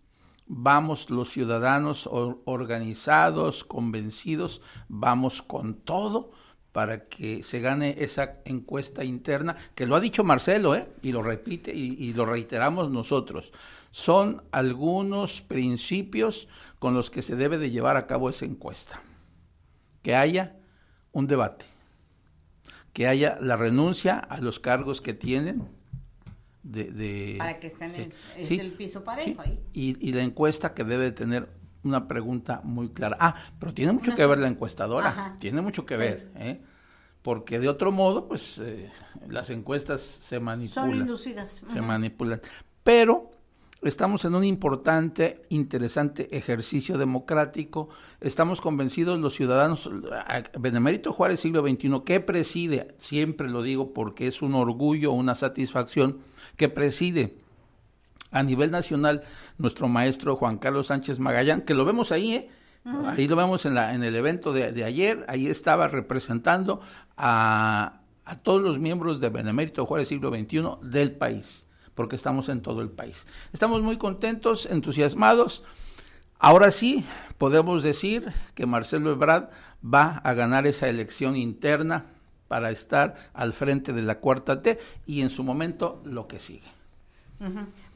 [0.47, 6.31] vamos los ciudadanos organizados, convencidos, vamos con todo
[6.71, 10.87] para que se gane esa encuesta interna, que lo ha dicho Marcelo, ¿eh?
[11.01, 13.51] y lo repite y, lo reiteramos nosotros.
[13.91, 16.47] Son algunos principios
[16.79, 19.01] con los que se debe de llevar a cabo esa encuesta.
[20.01, 20.55] Que haya
[21.11, 21.65] un debate,
[22.93, 25.67] que haya la renuncia a los cargos que tienen.
[26.63, 29.59] De, para que estén en el, piso parejo ahí.
[29.73, 31.49] Y, y la encuesta que debe tener
[31.83, 33.17] una pregunta muy clara.
[33.19, 36.61] Ah, pero tiene mucho que ver la encuestadora, tiene mucho que ver, ¿eh?
[37.21, 38.89] porque de otro modo, pues eh,
[39.27, 40.89] las encuestas se manipulan.
[40.89, 41.63] Son inducidas.
[41.71, 42.41] Se manipulan.
[42.83, 43.29] Pero
[43.83, 47.89] estamos en un importante, interesante ejercicio democrático.
[48.19, 49.89] Estamos convencidos los ciudadanos,
[50.59, 56.19] Benemérito Juárez, siglo XXI, que preside, siempre lo digo porque es un orgullo, una satisfacción,
[56.57, 57.37] que preside
[58.31, 59.23] a nivel nacional
[59.61, 62.49] nuestro maestro Juan Carlos Sánchez Magallán, que lo vemos ahí, ¿eh?
[63.05, 66.81] Ahí lo vemos en, la, en el evento de, ayer, ahí estaba representando
[67.15, 72.61] a, a todos los miembros de Benemérito Juárez siglo XXI del país, porque estamos en
[72.61, 73.27] todo el país.
[73.53, 75.63] Estamos muy contentos, entusiasmados.
[76.39, 77.05] Ahora sí,
[77.37, 79.49] podemos decir que Marcelo Ebrard
[79.83, 82.05] va a ganar esa elección interna
[82.47, 86.67] para estar al frente de la cuarta T y en su momento lo que sigue.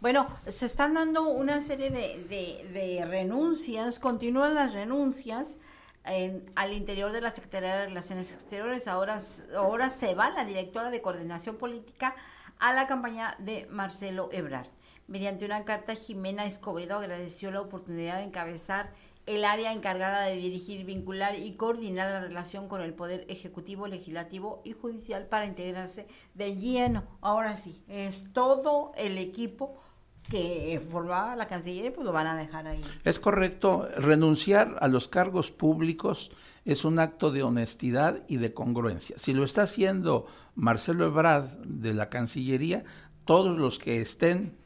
[0.02, 5.58] Bueno, se están dando una serie de, renuncias, continúan las renuncias
[6.04, 8.88] al interior de la Secretaría de Relaciones Exteriores.
[8.88, 9.20] Ahora,
[9.56, 12.14] ahora se va la directora de Coordinación Política
[12.60, 14.68] a la campaña de Marcelo Ebrard.
[15.08, 18.92] Mediante una carta, Jimena Escobedo agradeció la oportunidad de encabezar
[19.26, 24.62] el área encargada de dirigir, vincular y coordinar la relación con el Poder Ejecutivo, Legislativo
[24.64, 26.06] y Judicial para integrarse
[26.36, 27.06] de lleno.
[27.22, 29.82] Ahora sí, es todo el equipo
[30.30, 32.82] que formaba la Cancillería, pues lo van a dejar ahí.
[33.04, 36.32] Es correcto, renunciar a los cargos públicos
[36.66, 39.18] es un acto de honestidad y de congruencia.
[39.20, 42.84] Si lo está haciendo Marcelo Ebrard de la Cancillería,
[43.24, 44.58] todos los que estén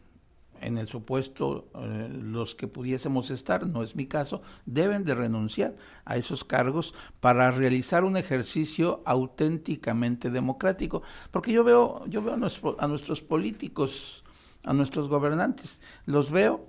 [0.62, 5.76] en el supuesto eh, los que pudiésemos estar, no es mi caso, deben de renunciar
[6.06, 12.84] a esos cargos para realizar un ejercicio auténticamente democrático, porque yo veo yo veo a,
[12.84, 14.24] a nuestros políticos,
[14.64, 16.66] a nuestros gobernantes, los veo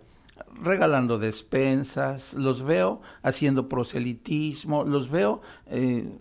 [0.63, 6.19] regalando despensas, los veo haciendo proselitismo, los veo eh,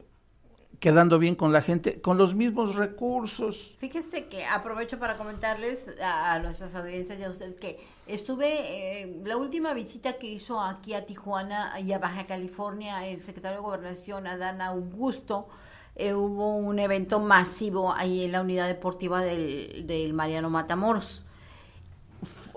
[0.80, 3.76] quedando bien con la gente, con los mismos recursos.
[3.80, 9.38] Fíjese que aprovecho para comentarles a, nuestras audiencias y a usted que estuve, eh, la
[9.38, 14.26] última visita que hizo aquí a Tijuana y a Baja California el secretario de Gobernación,
[14.28, 15.48] Adán Augusto,
[15.96, 21.26] eh, hubo un evento masivo ahí en la unidad deportiva del, del Mariano Matamoros.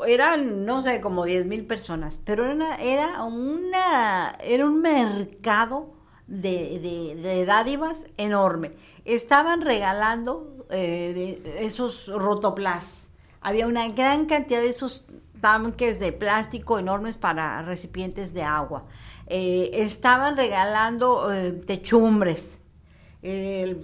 [0.06, 5.94] Eran, no sé, como 10 mil personas, pero era, era, una, era un mercado
[6.26, 8.72] de, de, dádivas enorme.
[9.04, 13.06] Estaban regalando eh, esos rotoplas.
[13.40, 15.04] Había una gran cantidad de esos
[15.40, 18.84] tanques de plástico enormes para recipientes de agua.
[19.26, 22.58] Eh, estaban regalando eh, techumbres,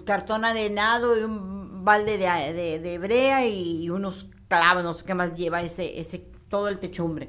[0.04, 5.34] cartón arenado y un balde de, de, brea y, unos clavos, no sé qué más
[5.34, 6.18] lleva ese, ese,
[6.48, 7.28] todo el techumbre.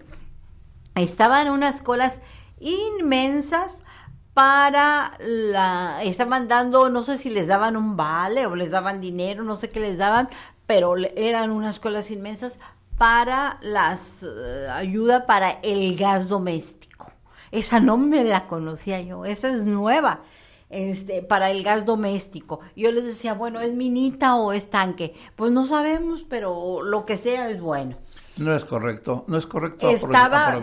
[0.96, 2.20] Estaban unas colas
[2.60, 3.82] inmensas
[4.34, 9.44] para la estaban dando no sé si les daban un vale o les daban dinero
[9.44, 10.30] no sé qué les daban
[10.66, 12.60] pero eran unas colas inmensas
[12.98, 16.90] para las eh, ayuda para el gas doméstico
[17.52, 20.22] esa no me la conocía yo, esa es nueva.
[20.70, 22.60] Este, para el gas doméstico.
[22.76, 25.16] Yo les decía, bueno, ¿es minita o es tanque?
[25.36, 27.98] Pues no sabemos, pero lo que sea es bueno.
[28.38, 30.62] No es correcto, no es correcto Estaba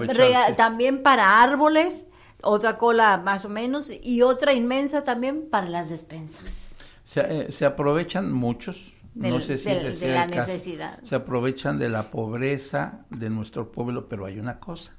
[0.57, 2.04] también para árboles,
[2.40, 6.70] otra cola más o menos, y otra inmensa también para las despensas.
[7.04, 11.02] Se, eh, se aprovechan muchos, no sé si de la necesidad.
[11.02, 14.92] Se aprovechan de la pobreza de nuestro pueblo, pero hay una cosa.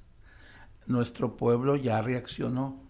[0.88, 2.87] Nuestro pueblo ya reaccionó.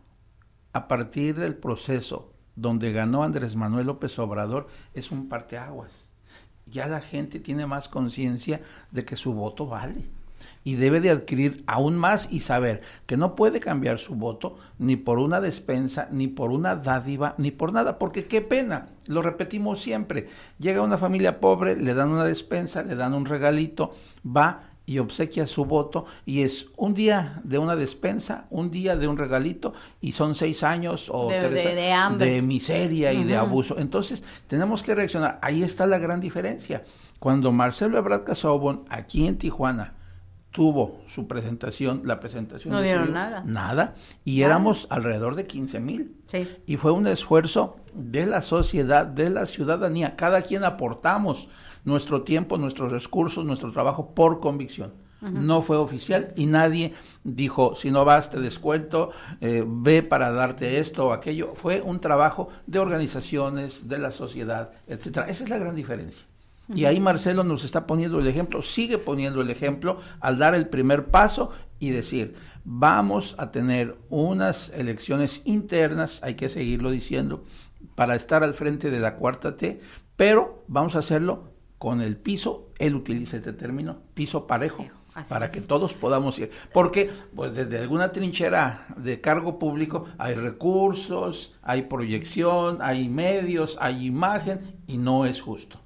[0.74, 6.10] A partir del proceso donde ganó Andrés Manuel López Obrador, es un parteaguas.
[6.66, 8.62] Ya la gente tiene más conciencia
[8.92, 10.10] de que su voto vale
[10.64, 14.98] y debe de adquirir aún más y saber que no puede cambiar su voto ni
[14.98, 19.82] por una despensa, ni por una dádiva, ni por nada, porque qué pena, lo repetimos
[19.82, 20.28] siempre,
[20.60, 23.96] llega una familia pobre, le dan una despensa, le dan un regalito,
[24.26, 29.08] va y obsequia su voto y es un día de una despensa, un día de
[29.08, 31.50] un regalito y son seis años o de,
[32.18, 33.78] de, miseria y de abuso.
[33.78, 35.40] Entonces tenemos que reaccionar.
[35.42, 36.86] Ahí está la gran diferencia.
[37.20, 39.94] Cuando Marcelo Ebrard Casaubon aquí en Tijuana
[40.52, 42.74] tuvo su presentación, la presentación.
[42.74, 43.44] No dieron nada.
[43.46, 43.96] Nada.
[44.24, 46.16] Y éramos alrededor de 15 mil.
[46.28, 46.48] Sí.
[46.66, 50.16] Y fue un esfuerzo de la sociedad, de la ciudadanía.
[50.16, 51.50] Cada quien aportamos
[51.88, 54.94] nuestro tiempo, nuestros recursos, nuestro trabajo por convicción.
[55.22, 59.10] No fue oficial y nadie dijo, si no vas, te descuento,
[59.42, 61.56] eh, ve para darte esto o aquello.
[61.56, 65.28] Fue un trabajo de organizaciones, de la sociedad, etcétera.
[65.28, 66.28] Esa es la gran diferencia.
[66.76, 70.68] Y ahí Marcelo nos está poniendo el ejemplo, sigue poniendo el ejemplo al dar el
[70.68, 72.36] primer paso y decir,
[72.66, 77.46] vamos a tener unas elecciones internas, hay que seguirlo diciendo,
[77.96, 79.80] para estar al frente de la cuarta T,
[80.18, 84.86] pero vamos a hacerlo con el piso, él utiliza este término, piso parejo
[85.30, 86.52] para que todos podamos ir.
[86.72, 94.06] Porque, pues, desde alguna trinchera de cargo público hay recursos, hay proyección, hay medios, hay
[94.06, 95.80] imagen y no es justo.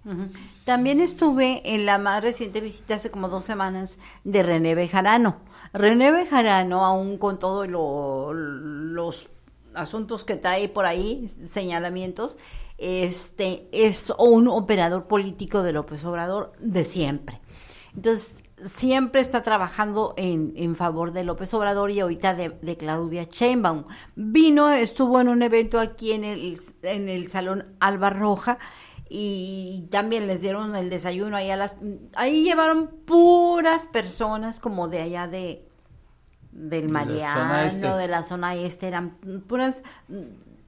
[0.65, 5.37] También estuve en la más reciente visita hace como dos semanas de René Bejarano.
[5.73, 9.29] René Bejarano, aún con todos los
[9.73, 12.37] asuntos que trae por ahí, señalamientos,
[12.81, 17.39] este es un operador político de López Obrador de siempre.
[17.95, 23.85] Entonces, siempre está trabajando en, en, favor de López Obrador y ahorita de, Claudia Sheinbaum.
[24.15, 28.57] Vino, estuvo en un evento aquí en el, en el Salón Alba Roja
[29.09, 31.75] y también les dieron el desayuno ahí a las...
[32.15, 35.67] Ahí llevaron puras personas como de allá de
[36.51, 37.87] del Mariano, este.
[37.87, 39.11] de la zona este, eran
[39.47, 39.83] puras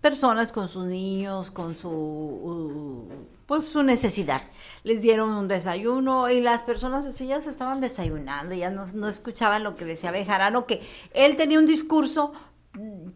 [0.04, 3.08] personas con sus niños, con su
[3.46, 4.42] pues su necesidad.
[4.84, 9.76] Les dieron un desayuno y las personas sencillas estaban desayunando, ya no, no escuchaban lo
[9.76, 10.82] que decía Bejarano, que
[11.14, 12.34] él tenía un discurso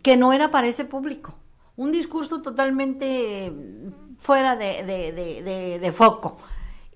[0.02, 1.36] que no era para ese público,
[1.76, 3.52] un discurso totalmente
[4.20, 6.38] fuera de, de, de foco.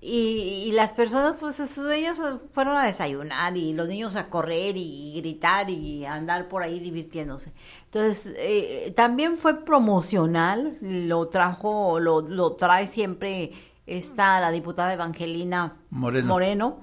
[0.04, 5.70] Y, las personas, pues ellos fueron a desayunar y los niños a correr y gritar
[5.70, 7.52] y andar por ahí divirtiéndose.
[7.84, 13.52] Entonces, eh, también fue promocional, lo trajo, lo, lo trae siempre
[13.86, 16.80] está la diputada Evangelina Moreno.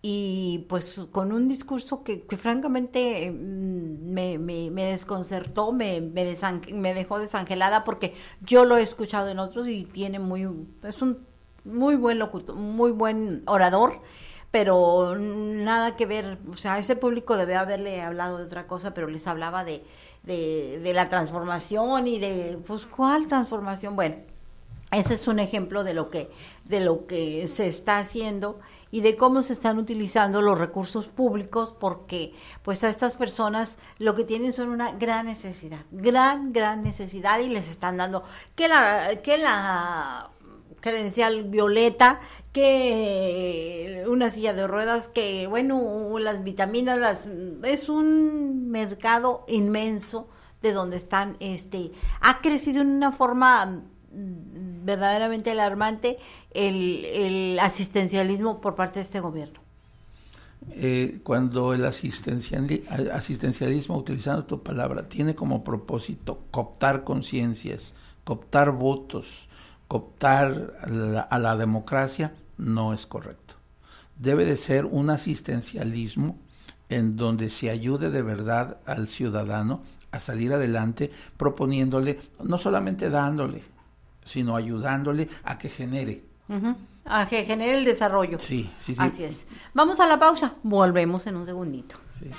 [0.00, 6.38] y pues con un discurso que, francamente mm, me, me, me, desconcertó, me, me,
[6.72, 10.48] me dejó desangelada porque yo lo he escuchado en otros y tiene muy,
[10.84, 11.25] es un
[11.66, 14.00] muy buen locutor, muy buen orador,
[14.50, 19.08] pero nada que ver, o sea, ese público debe haberle hablado de otra cosa, pero
[19.08, 19.84] les hablaba de,
[20.22, 23.96] de, la transformación y de, pues, ¿cuál transformación?
[23.96, 24.16] Bueno,
[24.92, 26.30] este es un ejemplo de lo que,
[26.64, 28.58] de lo que se está haciendo
[28.90, 34.14] y de cómo se están utilizando los recursos públicos porque pues a estas personas lo
[34.14, 38.22] que tienen son una gran necesidad, gran, gran necesidad y les están dando
[38.54, 40.30] que la, que la
[40.80, 42.20] credencial violeta,
[42.52, 47.28] que una silla de ruedas, que bueno, las vitaminas, las,
[47.64, 50.28] es un mercado inmenso
[50.62, 56.18] de donde están, este, ha crecido en una forma verdaderamente alarmante
[56.52, 59.60] el, asistencialismo por parte de este gobierno.
[60.70, 69.48] Eh, cuando el asistencialismo, utilizando tu palabra, tiene como propósito cooptar conciencias, cooptar votos,
[69.88, 73.54] cooptar a la, democracia no es correcto.
[74.16, 76.38] Debe de ser un asistencialismo
[76.88, 79.82] en donde se ayude de verdad al ciudadano
[80.12, 83.62] a salir adelante proponiéndole, no solamente dándole,
[84.24, 86.24] sino ayudándole a que genere.
[87.04, 88.38] A que genere el desarrollo.
[88.38, 89.02] Sí, sí, sí.
[89.02, 89.46] Así es.
[89.74, 91.96] Vamos a la pausa, volvemos en un segundito.
[92.12, 92.30] Sí.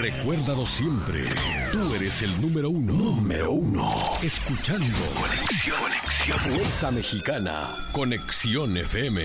[0.00, 1.24] Recuérdalo siempre.
[1.72, 2.92] Tú eres el número uno.
[2.92, 3.88] Número uno.
[4.22, 4.84] Escuchando.
[5.18, 5.76] Conexión.
[5.80, 6.38] Conexión.
[6.38, 7.68] Fuerza Mexicana.
[7.92, 9.22] Conexión FM.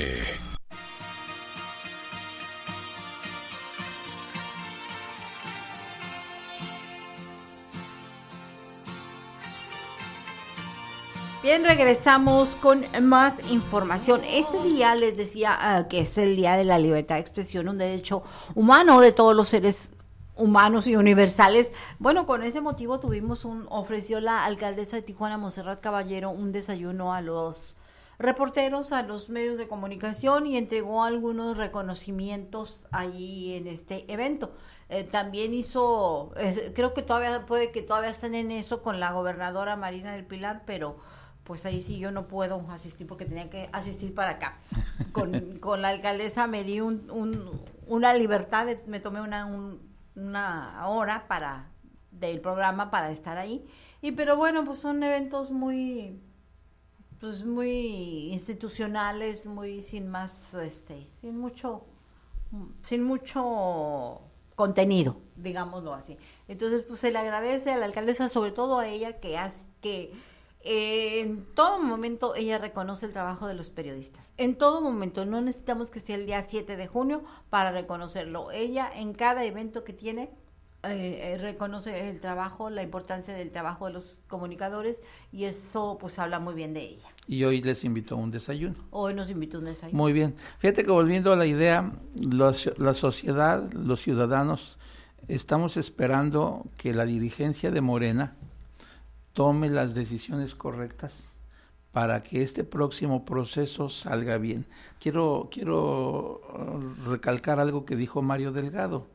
[11.43, 14.22] Bien, regresamos con más información.
[14.24, 17.78] Este día les decía ah, que es el Día de la Libertad de Expresión, un
[17.78, 18.24] derecho
[18.55, 19.91] humano de todos los seres
[20.42, 21.72] humanos y universales.
[22.00, 27.14] Bueno, con ese motivo tuvimos un, ofreció la alcaldesa de Tijuana, Monserrat Caballero, un desayuno
[27.14, 27.76] a los
[28.18, 34.52] reporteros, a los medios de comunicación y entregó algunos reconocimientos ahí en este evento.
[34.89, 39.12] Eh, también hizo, eh, creo que todavía puede que todavía estén en eso con la
[39.12, 40.98] gobernadora Marina del Pilar, pero
[41.44, 44.58] pues ahí sí yo no puedo asistir porque tenía que asistir para acá.
[45.12, 49.91] Con, con la alcaldesa me di un, un, una libertad, de, me tomé una, un,
[50.28, 51.69] una hora para
[52.11, 53.65] del programa para estar ahí.
[54.01, 56.19] Y pero bueno, pues son eventos muy
[57.19, 61.86] pues muy institucionales, muy sin más este, sin mucho
[62.82, 64.22] sin mucho
[64.55, 66.17] contenido, digámoslo así.
[66.47, 70.13] Entonces, pues se le agradece a la alcaldesa, sobre todo a ella que hace que
[70.64, 74.32] eh, en todo momento ella reconoce el trabajo de los periodistas.
[74.38, 78.51] En todo momento, no necesitamos que sea el día 7 de junio para reconocerlo.
[78.51, 80.30] Ella en cada evento que tiene
[80.84, 86.18] eh, eh, reconoce el trabajo, la importancia del trabajo de los comunicadores y eso pues
[86.18, 87.07] habla muy bien de ella.
[87.28, 88.76] Y hoy les invitó a un desayuno.
[88.89, 89.95] Hoy nos invitó a un desayuno.
[89.95, 90.36] Muy bien.
[90.57, 94.80] Fíjate que volviendo a la idea, los, la sociedad, los ciudadanos,
[95.28, 98.36] estamos esperando que la dirigencia de Morena
[99.34, 101.24] tome las decisiones correctas
[101.92, 104.66] para que este próximo proceso salga bien.
[105.00, 109.08] Quiero, quiero uh, recalcar algo que dijo Mario Delgado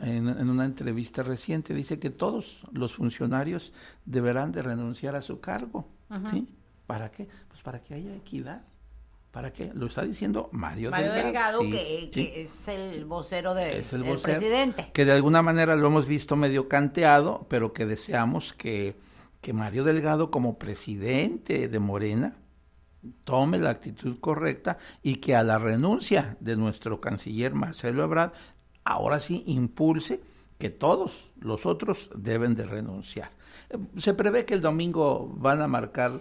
[0.00, 1.74] en, en, una entrevista reciente.
[1.74, 3.72] Dice que todos los funcionarios
[4.06, 5.86] deberán de renunciar a su cargo.
[6.30, 6.48] ¿sí?
[6.86, 7.28] ¿Para qué?
[7.48, 8.62] Pues para que haya equidad.
[9.30, 9.70] ¿Para qué?
[9.74, 11.60] Lo está diciendo Mario, Mario Delgado.
[11.60, 12.10] Delgado sí, que, sí.
[12.10, 14.90] que, es el vocero de, es el del vocero, presidente.
[14.94, 18.96] Que de alguna manera lo hemos visto medio canteado, pero que deseamos que
[19.40, 22.36] que Mario Delgado como presidente de Morena
[23.24, 28.32] tome la actitud correcta y que a la renuncia de nuestro canciller Marcelo Ebrard
[28.84, 30.20] ahora sí impulse
[30.58, 33.30] que todos los otros deben de renunciar.
[33.96, 36.20] Se prevé que el domingo van a marcar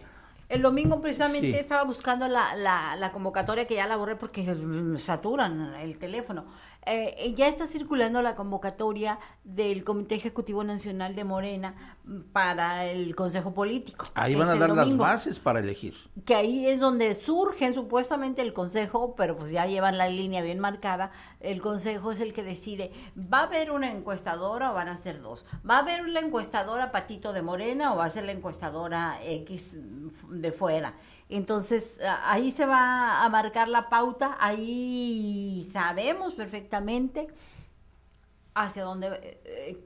[0.49, 1.57] el domingo precisamente sí.
[1.57, 4.55] estaba buscando la, la, la, convocatoria que ya la borré porque
[4.97, 6.45] saturan el teléfono.
[6.89, 11.97] Eh, ya está circulando la convocatoria del Comité Ejecutivo Nacional de Morena
[12.31, 14.05] para el Consejo Político.
[14.13, 15.95] Ahí van a dar domingo, las bases para elegir.
[16.25, 20.59] Que ahí es donde surgen supuestamente el Consejo, pero pues ya llevan la línea bien
[20.59, 21.11] marcada.
[21.41, 25.21] El Consejo es el que decide, ¿va a haber una encuestadora o van a ser
[25.21, 25.45] dos?
[25.69, 29.77] ¿Va a haber la encuestadora Patito de Morena o va a ser la encuestadora X
[30.29, 30.93] de fuera?
[31.29, 37.27] Entonces, ahí se va a marcar la pauta, ahí sabemos perfectamente
[38.53, 39.77] hacia dónde, eh,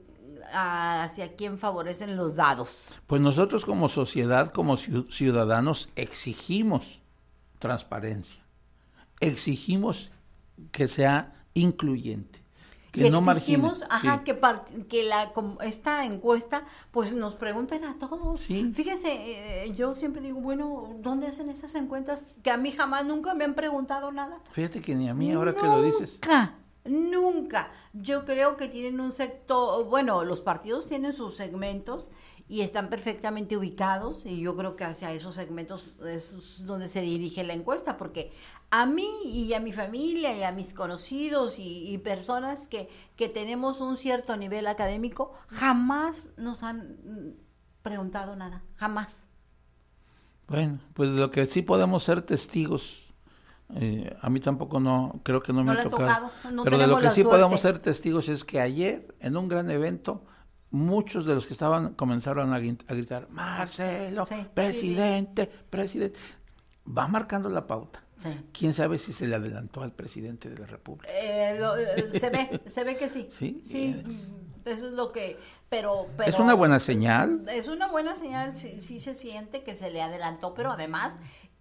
[0.52, 2.90] hacia quién favorecen los dados.
[3.06, 7.02] Pues nosotros como sociedad, como ciudadanos, exigimos
[7.58, 8.42] transparencia,
[9.20, 10.12] exigimos
[10.70, 12.41] que sea incluyente
[12.92, 14.08] que no exigimos, margine.
[14.10, 14.24] ajá, sí.
[14.24, 15.32] que, par, que la,
[15.62, 18.42] esta encuesta, pues nos pregunten a todos.
[18.42, 18.70] Sí.
[18.74, 22.26] Fíjese, eh, yo siempre digo, bueno, ¿dónde hacen esas encuestas?
[22.42, 24.38] Que a mí jamás, nunca me han preguntado nada.
[24.52, 26.20] Fíjate que ni a mí, ahora nunca, que lo dices.
[26.22, 27.70] Nunca, nunca.
[27.94, 32.10] Yo creo que tienen un sector, bueno, los partidos tienen sus segmentos
[32.48, 37.44] y están perfectamente ubicados y yo creo que hacia esos segmentos es donde se dirige
[37.44, 38.32] la encuesta, porque
[38.70, 43.28] a mí y a mi familia y a mis conocidos y, y personas que, que,
[43.28, 47.36] tenemos un cierto nivel académico, jamás nos han
[47.82, 49.28] preguntado nada, jamás.
[50.48, 53.12] Bueno, pues lo que sí podemos ser testigos,
[53.74, 56.78] eh, a mí tampoco no, creo que no, no me ha tocado, tocado no pero
[56.78, 57.30] de lo que sí suerte.
[57.30, 60.24] podemos ser testigos es que ayer, en un gran evento,
[60.72, 65.58] muchos de los que estaban comenzaron a, gritar, Marcelo, sí, presidente, sí.
[65.70, 66.18] presidente,
[66.86, 68.02] va marcando la pauta.
[68.16, 68.30] Sí.
[68.52, 71.12] ¿Quién sabe si se le adelantó al presidente de la República?
[71.12, 73.28] Eh, lo, eh, se ve, se ve que sí.
[73.30, 74.02] Sí.
[74.64, 75.38] Eso es lo que...
[75.68, 77.48] Pero, pero, es una buena señal.
[77.48, 81.16] Es una buena señal, sí, sí, se siente que se le adelantó, pero además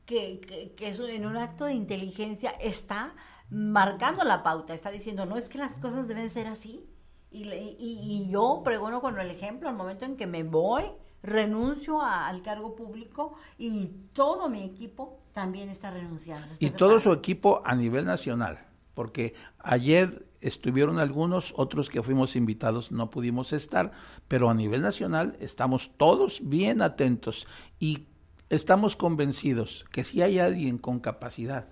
[0.06, 3.14] que, que, que eso en un acto de inteligencia está
[3.50, 6.91] marcando la pauta, está diciendo, no es que las cosas deben ser así.
[7.32, 10.84] Y, y, y yo pregono con el ejemplo, al momento en que me voy,
[11.24, 16.46] renuncio a, al cargo público y todo mi equipo también está renunciando.
[16.46, 18.68] Está y todo su equipo a nivel nacional.
[18.94, 23.92] porque ayer estuvieron algunos, otros que fuimos invitados no pudimos estar,
[24.28, 27.48] pero a nivel nacional estamos todos bien atentos
[27.80, 28.08] y
[28.50, 31.68] estamos convencidos que si hay alguien con capacidad,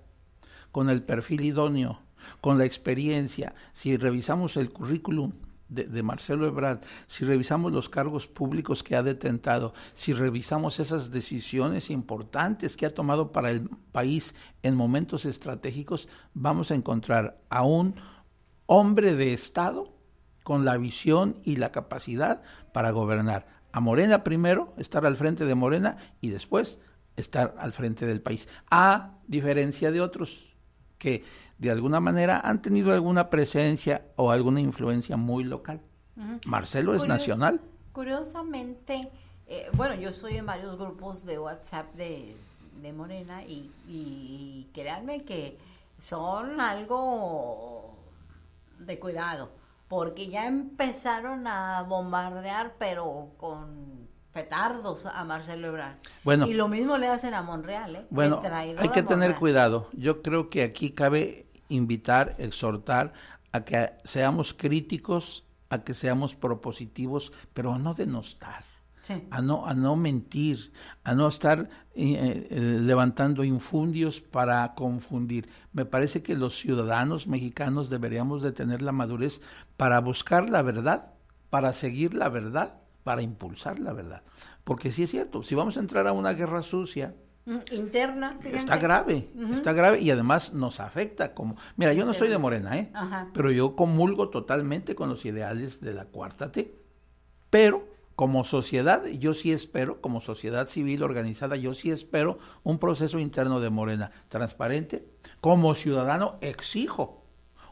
[0.71, 1.99] con el perfil idóneo,
[2.41, 5.33] con la experiencia, si revisamos el currículum
[5.69, 11.89] de, Marcelo Ebrard, si revisamos los cargos públicos que ha detentado, si revisamos esas decisiones
[11.89, 17.95] importantes que ha tomado para el país en momentos estratégicos, vamos a encontrar a un
[18.65, 19.93] hombre de Estado
[20.43, 22.41] con la visión y la capacidad
[22.73, 23.47] para gobernar.
[23.71, 26.79] A Morena primero, estar al frente de Morena y después
[27.15, 28.47] estar al frente del país.
[28.71, 30.55] A diferencia de otros
[30.97, 31.23] que
[31.59, 35.81] de alguna manera han tenido alguna presencia o alguna influencia muy local.
[36.45, 37.61] Marcelo es nacional.
[37.93, 39.09] Curiosamente,
[39.47, 42.35] eh, bueno, yo estoy en varios grupos de WhatsApp de,
[42.95, 45.57] Morena y, y créanme que
[45.99, 47.93] son algo
[48.79, 49.51] de cuidado,
[49.89, 55.95] porque ya empezaron a bombardear, pero con petardos a Marcelo Ebrard.
[56.23, 57.95] Bueno, y lo mismo le hacen a Monreal.
[57.97, 58.05] ¿eh?
[58.09, 58.41] Bueno,
[58.77, 59.89] hay que tener cuidado.
[59.91, 63.13] Yo creo que aquí cabe invitar, exhortar
[63.51, 68.63] a que seamos críticos, a que seamos propositivos, pero a no denostar.
[69.31, 70.71] A, no, a no mentir,
[71.03, 75.49] a no estar eh, eh, levantando infundios para confundir.
[75.73, 79.41] Me parece que los ciudadanos mexicanos deberíamos de tener la madurez
[79.77, 81.13] para buscar la verdad,
[81.49, 84.21] para seguir la verdad, para impulsar la verdad.
[84.63, 87.15] Porque sí es cierto, si vamos a entrar a una guerra sucia,
[87.71, 88.39] Interna.
[88.43, 91.57] Está grave, está grave y además nos afecta como...
[91.77, 92.91] Mira, yo no soy de Morena, ¿eh?
[93.33, 96.75] Pero yo comulgo totalmente con los ideales de la cuarta T.
[97.49, 103.17] Pero como sociedad, yo sí espero, como sociedad civil organizada, yo sí espero un proceso
[103.17, 105.05] interno de Morena transparente.
[105.41, 107.23] Como ciudadano exijo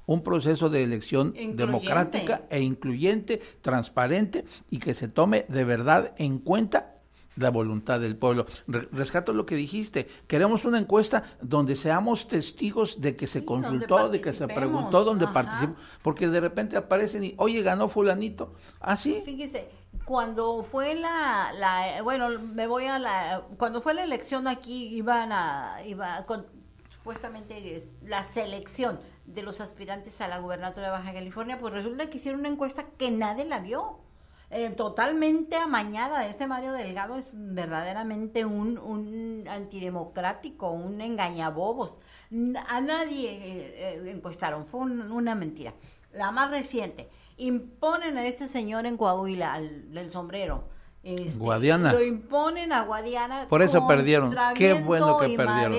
[0.05, 6.39] un proceso de elección democrática e incluyente, transparente y que se tome de verdad en
[6.39, 6.96] cuenta
[7.37, 8.45] la voluntad del pueblo.
[8.67, 10.07] rescato lo que dijiste.
[10.27, 15.27] Queremos una encuesta donde seamos testigos de que se consultó, de que se preguntó, donde
[15.27, 18.53] participó, porque de repente aparecen y, oye, ganó fulanito.
[18.79, 19.19] Así.
[19.19, 19.69] ¿Ah, Fíjese,
[20.05, 25.31] cuando fue la, la, bueno, me voy a la, cuando fue la elección aquí iban
[25.31, 26.45] a, iba con,
[26.89, 32.17] supuestamente la selección de los aspirantes a la gubernatura de Baja California, pues resulta que
[32.17, 33.99] hicieron una encuesta que nadie la vio
[34.49, 36.25] eh, totalmente amañada.
[36.27, 41.97] Este Mario Delgado es verdaderamente un, un antidemocrático, un engañabobos.
[42.67, 45.73] A nadie eh, eh, encuestaron, fue una mentira.
[46.13, 50.63] La más reciente, imponen a este señor en Coahuila, al, del sombrero.
[51.03, 51.93] Este, Guadiana.
[51.93, 53.47] Lo imponen a Guadiana.
[53.49, 54.35] Por eso perdieron.
[54.55, 55.77] Qué bueno que perdieron.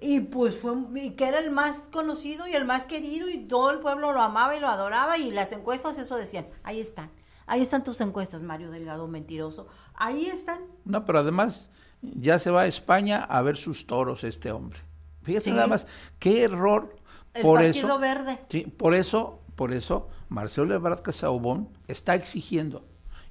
[0.00, 3.70] y pues fue, y que era el más conocido y el más querido y todo
[3.70, 7.10] el pueblo lo amaba y lo adoraba y las encuestas eso decían, ahí están.
[7.46, 9.68] Ahí están tus encuestas, Mario Delgado, mentiroso.
[9.94, 10.60] Ahí están.
[10.84, 11.70] No, pero además
[12.02, 14.78] ya se va a España a ver sus toros este hombre.
[15.22, 15.86] Fíjate nada más,
[16.18, 16.96] qué error.
[17.34, 18.38] El por Partido eso, Verde.
[18.48, 22.84] Sí, por eso, por eso, Marcelo Ebrard Casaubón está exigiendo,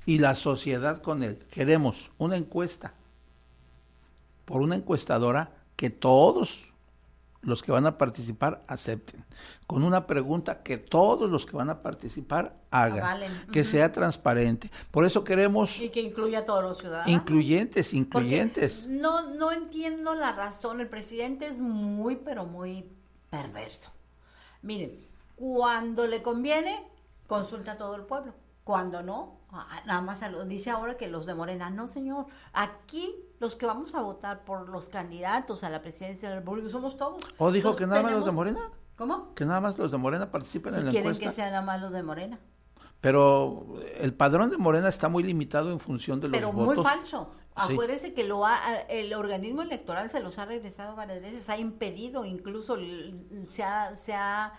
[0.05, 2.93] y la sociedad con él, queremos una encuesta
[4.45, 6.73] por una encuestadora que todos
[7.45, 9.23] los que van a participar acepten,
[9.67, 14.69] con una pregunta que todos los que van a participar hagan, que sea transparente.
[14.91, 15.79] Por eso queremos...
[15.79, 17.11] Y que incluya a todos los ciudadanos.
[17.11, 18.87] Incluyentes, incluyentes.
[18.87, 22.85] no, no entiendo la razón, el presidente es muy, pero muy
[23.29, 23.91] perverso.
[24.61, 26.83] Miren, cuando le conviene,
[27.27, 28.33] consulta a todo el pueblo.
[28.63, 29.37] Cuando no,
[29.85, 31.69] nada más dice ahora que los de Morena.
[31.69, 36.39] No, señor, aquí los que vamos a votar por los candidatos a la presidencia del
[36.39, 37.21] República somos todos.
[37.37, 38.71] ¿O dijo que nada más los de Morena?
[38.95, 39.33] ¿Cómo?
[39.35, 41.91] Que nada más los de Morena participen en la quieren que sean nada más los
[41.91, 42.39] de Morena.
[43.01, 46.69] Pero el padrón de Morena está muy limitado en función de los Pero votos.
[46.69, 47.31] Pero muy falso.
[47.55, 48.43] Acuérdese que lo
[48.89, 52.77] el organismo electoral se los ha regresado varias veces, ha impedido, incluso
[53.47, 54.53] se ha, se ha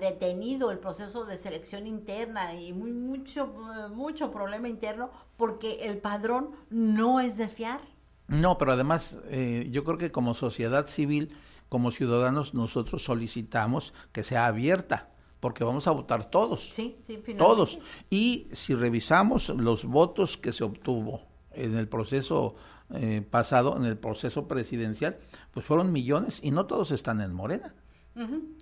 [0.00, 3.46] detenido el proceso de selección interna y muy, mucho,
[3.94, 7.80] mucho problema interno porque el padrón no es de fiar.
[8.28, 11.36] No, pero además eh, yo creo que como sociedad civil,
[11.68, 16.70] como ciudadanos, nosotros solicitamos que sea abierta porque vamos a votar todos.
[16.70, 17.78] Sí, sí, Todos.
[18.10, 21.20] Y si revisamos los votos que se obtuvo
[21.52, 22.56] en el proceso
[22.94, 25.18] eh, pasado, en el proceso presidencial,
[25.52, 27.74] pues fueron millones y no todos están en Morena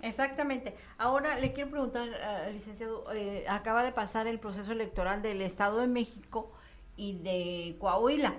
[0.02, 0.76] exactamente.
[0.98, 5.78] Ahora le quiero preguntar, uh, licenciado, eh, acaba de pasar el proceso electoral del Estado
[5.78, 6.52] de México
[6.96, 8.34] y de Coahuila,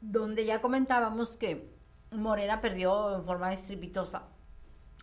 [0.00, 1.70] donde ya comentábamos que
[2.10, 4.28] Morena perdió en forma estrepitosa.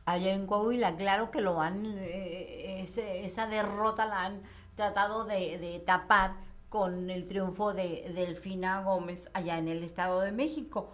[0.06, 0.96] allá en Coahuila.
[0.98, 2.82] Claro que lo han, eh,
[3.24, 4.44] esa derrota la han
[4.76, 6.36] tratado de tapar
[6.70, 10.92] con el triunfo de Delfina Gómez allá en el Estado de México,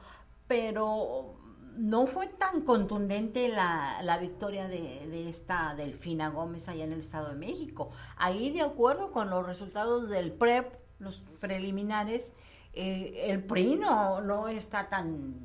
[0.48, 1.41] pero
[1.78, 7.00] no fue tan contundente la, la victoria de, de esta Delfina Gómez allá en el
[7.00, 7.92] Estado de México.
[8.18, 12.32] Ahí, de acuerdo con los resultados del PREP, los preliminares,
[12.74, 15.36] eh, el PRI no, no está tan,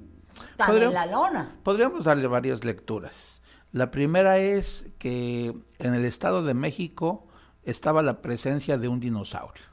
[0.57, 1.57] tan en la lona.
[1.63, 3.43] Podríamos darle varias lecturas.
[3.73, 7.27] La primera es que en el Estado de México
[7.65, 9.65] estaba la presencia de un dinosaurio.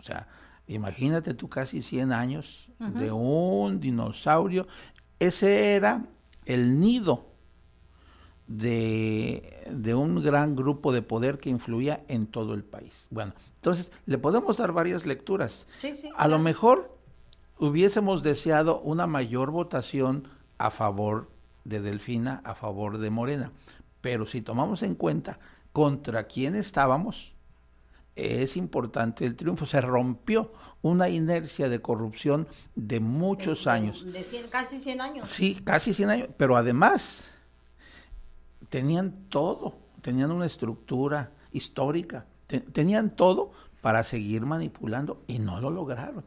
[0.00, 0.28] O sea,
[0.66, 4.66] imagínate tú casi 100 años de un dinosaurio.
[5.18, 6.04] Ese era
[6.46, 7.26] el nido
[8.46, 13.06] de, de un gran grupo de poder que influía en todo el país.
[13.10, 15.66] Bueno, entonces le podemos dar varias lecturas.
[15.78, 16.96] Sí, sí, A lo mejor
[17.58, 21.30] hubiésemos deseado una mayor votación a favor
[21.64, 23.52] de Delfina, a favor de Morena.
[24.00, 25.38] Pero si tomamos en cuenta
[25.72, 27.34] contra quién estábamos,
[28.18, 29.64] es importante el triunfo.
[29.66, 30.52] Se rompió
[30.82, 34.04] una inercia de corrupción de muchos De- años.
[34.12, 35.28] De cien- casi 100 años.
[35.28, 37.30] Sí, casi 100 años, pero además
[38.68, 45.70] tenían todo, tenían una estructura histórica, te- tenían todo para seguir manipulando y no lo
[45.70, 46.24] lograron.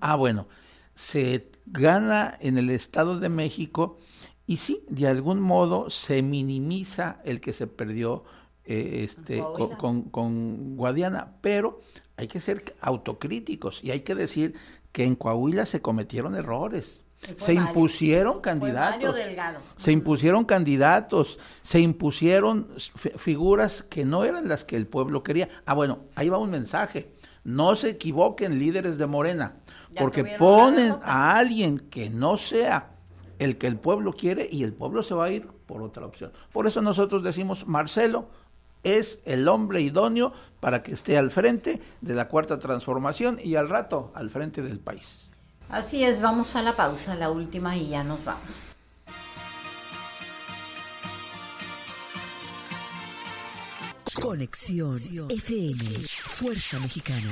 [0.00, 0.46] Ah, bueno,
[0.94, 3.98] se gana en el Estado de México
[4.46, 8.24] y sí, de algún modo se minimiza el que se perdió
[8.64, 9.76] eh, este, con, Coahuila.
[9.78, 11.80] con, con Guadiana, pero
[12.16, 14.54] hay que ser autocríticos y hay que decir
[14.92, 17.02] que en Coahuila se cometieron errores.
[17.38, 19.16] Se impusieron candidatos.
[19.76, 25.48] Se impusieron candidatos, se impusieron fi- figuras que no eran las que el pueblo quería.
[25.64, 27.12] Ah, bueno, ahí va un mensaje.
[27.42, 29.56] No se equivoquen líderes de Morena,
[29.90, 32.90] Ya porque ponen a alguien que no sea
[33.38, 36.30] el que el pueblo quiere y el pueblo se va a ir por otra opción.
[36.52, 38.28] Por eso nosotros decimos, Marcelo
[38.84, 43.68] es el hombre idóneo para que esté al frente de la cuarta transformación y al
[43.68, 45.30] rato al frente del país.
[45.68, 48.74] Así es, vamos a la pausa, la última, y ya nos vamos.
[54.20, 54.94] Conexión
[55.28, 55.84] FM,
[56.24, 57.28] Fuerza Mexicana.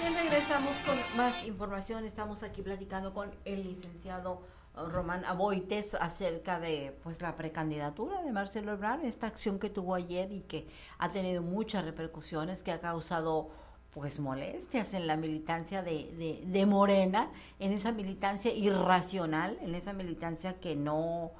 [0.00, 2.04] Bien, regresamos con más información.
[2.04, 4.42] Estamos aquí platicando con el licenciado
[4.88, 10.32] Román Aboites acerca de pues la precandidatura de Marcelo Ebrard, esta acción que tuvo ayer
[10.32, 10.66] y que
[10.98, 13.50] ha tenido muchas repercusiones, que ha causado
[13.92, 17.28] pues molestias en la militancia de, de, de Morena,
[17.58, 21.32] en esa militancia irracional, en esa militancia que no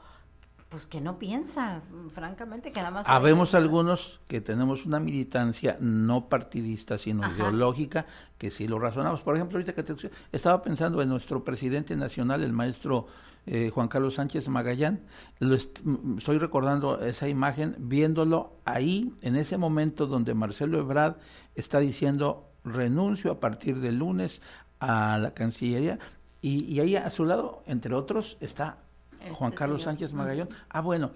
[0.70, 1.82] pues que no piensa,
[2.14, 7.34] francamente, que nada más Habemos algunos que tenemos una militancia no partidista, sino Ajá.
[7.34, 8.07] ideológica,
[8.38, 9.20] que sí lo razonamos.
[9.20, 13.09] Por ejemplo, ahorita que te estaba pensando en nuestro presidente nacional, el maestro
[13.47, 15.01] eh, Juan Carlos Sánchez Magallán.
[15.38, 15.80] Lo est-
[16.18, 21.16] estoy recordando esa imagen, viéndolo ahí, en ese momento donde Marcelo Ebrard
[21.55, 24.43] está diciendo renuncio a partir del lunes
[24.80, 25.99] a la Cancillería.
[26.43, 28.78] Y, y ahí a su lado, entre otros, está
[29.18, 29.93] Este Juan Carlos señor.
[29.95, 30.49] Sánchez Magallón.
[30.68, 31.11] Ah, bueno,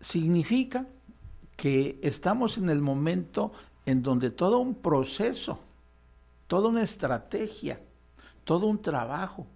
[0.00, 0.86] significa
[1.56, 3.52] que estamos en el momento
[3.84, 5.58] en donde todo un proceso,
[6.46, 7.80] toda una estrategia,
[8.44, 9.46] todo un trabajo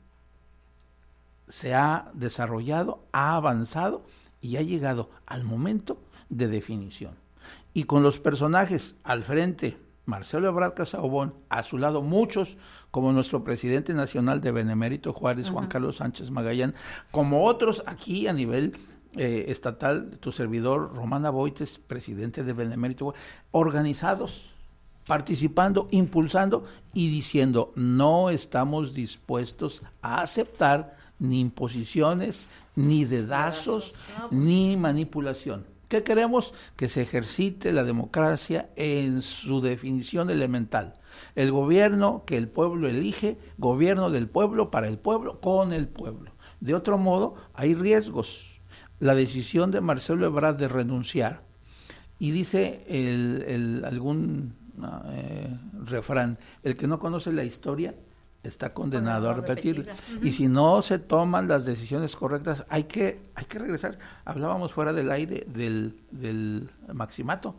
[1.48, 4.04] se ha desarrollado, ha avanzado
[4.40, 7.14] y ha llegado al momento de definición.
[7.74, 12.58] Y con los personajes al frente, Marcelo Ebrard Casaubón, a su lado muchos,
[12.90, 16.74] como nuestro presidente nacional de Benemérito Juárez, Juan Carlos Sánchez Magallán,
[17.10, 18.76] como otros aquí a nivel
[19.16, 23.22] eh, estatal, tu servidor Romana Boites, presidente de Benemérito Juárez,
[23.52, 24.54] organizados,
[25.06, 33.94] participando, impulsando y diciendo, no estamos dispuestos a aceptar ni imposiciones, ni dedazos,
[34.32, 35.64] ni manipulación.
[35.88, 36.52] ¿Qué queremos?
[36.76, 40.94] Que se ejercite la democracia en su definición elemental.
[41.36, 46.32] El gobierno que el pueblo elige, gobierno del pueblo para el pueblo, con el pueblo.
[46.60, 48.60] De otro modo, hay riesgos.
[49.00, 51.42] La decisión de Marcelo Ebrard de renunciar,
[52.18, 57.94] y dice el, el- algún ah, eh, refrán, el que no conoce la historia
[58.42, 59.94] está condenado a repetirla.
[60.22, 63.98] Y si no se toman las decisiones correctas, hay que, hay que regresar.
[64.24, 67.54] Hablábamos fuera del aire del, del maximato.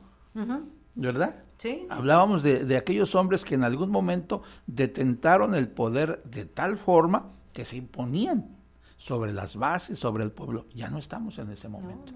[0.96, 1.44] ¿verdad?
[1.58, 6.46] Sí, sí, Hablábamos de, de aquellos hombres que en algún momento detentaron el poder de
[6.46, 8.58] tal forma que se imponían
[8.98, 10.66] sobre las bases, sobre el pueblo.
[10.74, 12.14] Ya no estamos en ese momento.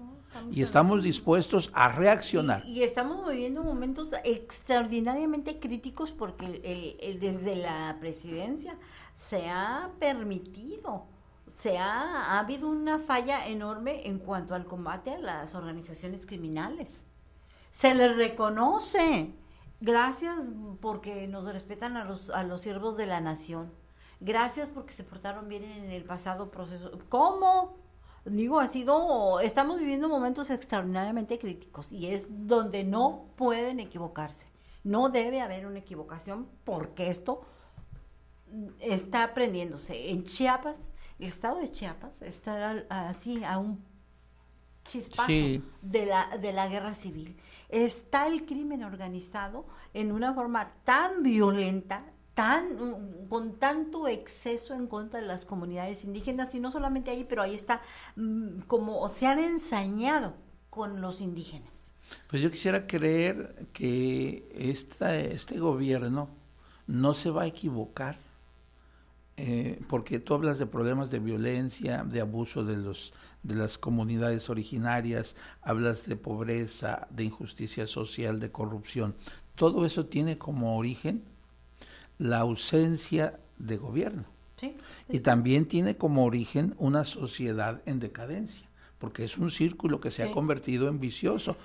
[0.50, 2.64] Y estamos dispuestos a reaccionar.
[2.66, 8.76] Y, estamos viviendo momentos extraordinariamente críticos porque el, desde la presidencia
[9.14, 11.06] se ha permitido,
[11.46, 17.04] se ha, ha habido una falla enorme en cuanto al combate a las organizaciones criminales.
[17.70, 19.32] Se les reconoce.
[19.80, 20.48] Gracias
[20.80, 23.70] porque nos respetan a los, a los siervos de la nación.
[24.20, 26.98] Gracias porque se portaron bien en el pasado proceso.
[27.08, 27.76] ¿Cómo?
[28.30, 34.48] Digo, ha sido, estamos viviendo momentos extraordinariamente críticos y es donde no pueden equivocarse.
[34.84, 37.42] No debe haber una equivocación porque esto
[38.80, 40.10] está aprendiéndose.
[40.10, 43.84] En Chiapas, el estado de Chiapas está así a un
[44.84, 45.32] chispazo
[45.82, 47.36] de, la, de la guerra civil.
[47.68, 52.04] Está el crimen organizado en una forma tan violenta,
[52.38, 57.42] tan, con tanto exceso en contra de las comunidades indígenas, y no solamente ahí, pero
[57.42, 57.82] ahí está
[58.14, 60.34] mm, como se han ensañado
[60.70, 61.90] con los indígenas.
[62.30, 66.28] Pues yo quisiera creer que esta, este gobierno
[66.86, 68.20] no se va a equivocar,
[69.36, 74.48] eh, porque tú hablas de problemas de violencia, de abuso de, los, de las comunidades
[74.48, 79.16] originarias, hablas de pobreza, de injusticia social, de corrupción.
[79.56, 81.27] Todo eso tiene como origen
[82.18, 84.24] la ausencia de gobierno.
[85.08, 90.22] y también tiene como origen una sociedad en decadencia, porque es un círculo que se
[90.24, 91.56] ha convertido en vicioso.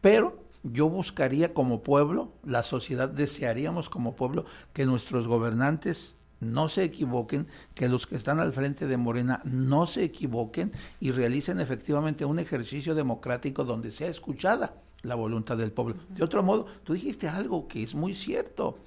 [0.00, 6.84] Pero yo buscaría como pueblo, la sociedad desearíamos como pueblo que nuestros gobernantes no se
[6.84, 12.24] equivoquen, que los que están al frente de Morena no se equivoquen y realicen efectivamente
[12.24, 15.96] un ejercicio democrático donde sea escuchada la voluntad del pueblo.
[16.08, 18.78] De otro modo, tú dijiste algo que es muy cierto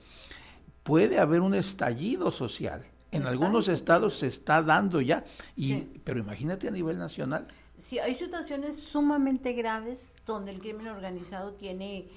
[0.84, 2.86] puede haber un estallido social.
[3.12, 5.24] En algunos estados se está dando ya,
[5.56, 7.48] y, pero imagínate a nivel nacional.
[7.78, 12.08] Sí, hay situaciones sumamente graves donde el crimen organizado tiene,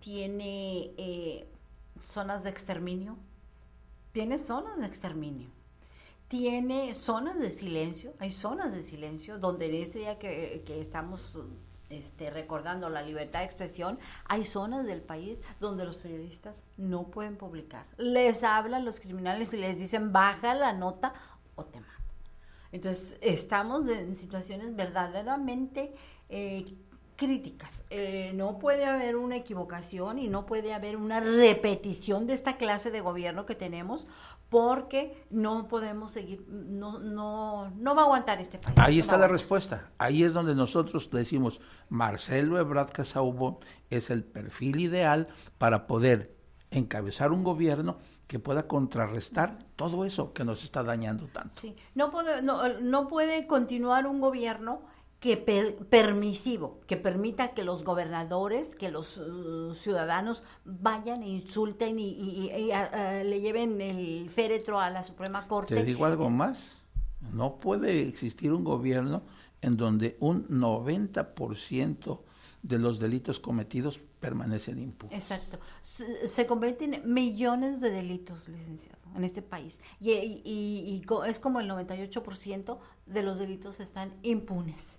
[0.00, 1.46] tiene eh,
[1.98, 3.16] zonas de exterminio,
[4.12, 5.48] tiene zonas de exterminio,
[6.28, 11.38] tiene zonas de silencio, hay zonas de silencio donde en ese día que, que estamos
[11.98, 17.36] este, recordando la libertad de expresión, hay zonas del país donde los periodistas no pueden
[17.36, 17.86] publicar.
[17.96, 21.14] Les hablan los criminales y les dicen baja la nota
[21.54, 21.92] o te mato.
[22.72, 25.94] Entonces, estamos en situaciones verdaderamente
[26.28, 26.64] eh,
[27.24, 27.84] críticas.
[27.90, 32.90] Eh, no puede haber una equivocación y no puede haber una repetición de esta clase
[32.90, 34.06] de gobierno que tenemos
[34.50, 38.78] porque no podemos seguir, no, no, no va a aguantar este país.
[38.78, 39.90] Ahí está la respuesta.
[39.98, 43.58] Ahí es donde nosotros decimos, Marcelo Ebrard Casaubon
[43.90, 46.34] es el perfil ideal para poder
[46.70, 51.54] encabezar un gobierno que pueda contrarrestar todo eso que nos está dañando tanto.
[51.56, 54.82] Sí, no puede, no, no puede continuar un gobierno
[55.24, 62.50] que permisivo, que permita que los gobernadores, que los uh, ciudadanos vayan e insulten y,
[62.50, 65.76] le lleven el féretro a la Suprema Corte.
[65.76, 66.76] Te digo algo más,
[67.32, 69.22] no puede existir un gobierno
[69.62, 72.20] en donde un 90%
[72.62, 75.16] de los delitos cometidos permanecen impunes.
[75.16, 75.58] Exacto.
[75.82, 79.80] Se, cometen millones de delitos, licenciado, en este país.
[80.02, 84.98] Y, y es como el 98% de los delitos están impunes.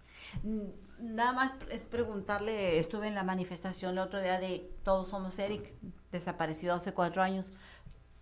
[0.99, 5.73] Nada más es preguntarle, estuve en la manifestación el otro día de Todos Somos Eric,
[6.11, 7.51] desaparecido hace cuatro años,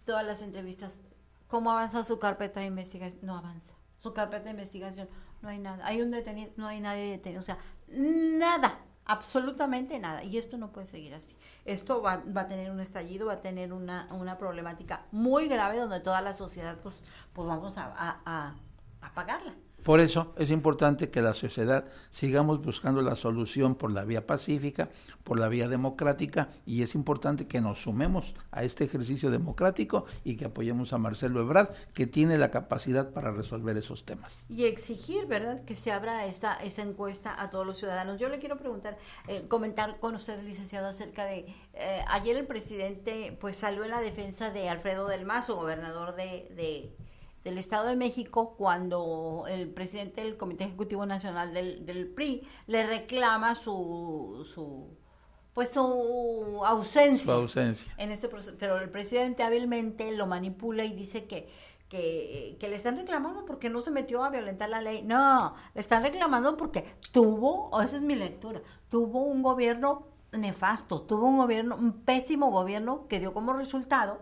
[0.06, 0.98] todas las entrevistas,
[1.48, 3.20] ¿cómo avanza su carpeta de investigación?
[3.22, 3.74] No avanza.
[4.00, 5.08] Su carpeta de investigación,
[5.42, 5.86] no hay nada.
[5.86, 7.42] Hay un detenido, no hay nadie detenido.
[7.42, 7.58] O sea,
[7.88, 10.24] nada, absolutamente nada.
[10.24, 11.38] Y esto no puede seguir así.
[11.64, 15.78] Esto va, va a tener un estallido, va a tener una, una, problemática muy grave
[15.78, 16.96] donde toda la sociedad, pues,
[17.34, 18.56] pues vamos a, a,
[19.02, 19.54] a pagarla.
[19.84, 24.90] Por eso es importante que la sociedad sigamos buscando la solución por la vía pacífica,
[25.26, 30.38] por la vía democrática, y es importante que nos sumemos a este ejercicio democrático y
[30.38, 34.46] que apoyemos a Marcelo Ebrard, que tiene la capacidad para resolver esos temas.
[34.48, 38.20] Y exigir, ¿verdad?, que se abra esta, esa encuesta a todos los ciudadanos.
[38.20, 43.38] Yo le quiero preguntar, eh, comentar con usted, licenciado, acerca de, eh, ayer el presidente
[43.42, 46.96] pues salió en la defensa de Alfredo del Mazo, gobernador de
[47.44, 52.88] del Estado de México cuando el presidente del Comité Ejecutivo Nacional del, del PRI le
[52.88, 54.98] reclama su, su
[55.54, 57.94] pues su ausencia, su ausencia.
[57.98, 61.48] en este proceso, pero el presidente hábilmente lo manipula y dice que,
[61.90, 65.04] que, que, le están reclamando porque no se metió a violentar la ley.
[65.04, 71.04] No, le están reclamando porque tuvo, o esa es mi lectura, tuvo un gobierno nefasto,
[71.04, 74.22] tuvo un gobierno, un pésimo gobierno que dio como resultado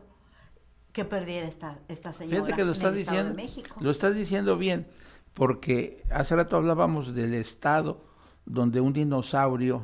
[0.93, 3.75] que perdiera esta, esta señora Fíjate que lo estás diciendo, de México.
[3.79, 4.87] Lo estás diciendo bien,
[5.33, 8.03] porque hace rato hablábamos del estado
[8.45, 9.83] donde un dinosaurio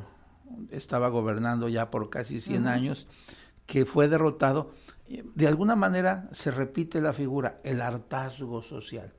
[0.70, 3.08] estaba gobernando ya por casi 100 años,
[3.66, 4.70] que fue derrotado.
[5.06, 9.14] De alguna manera se repite la figura, el hartazgo social.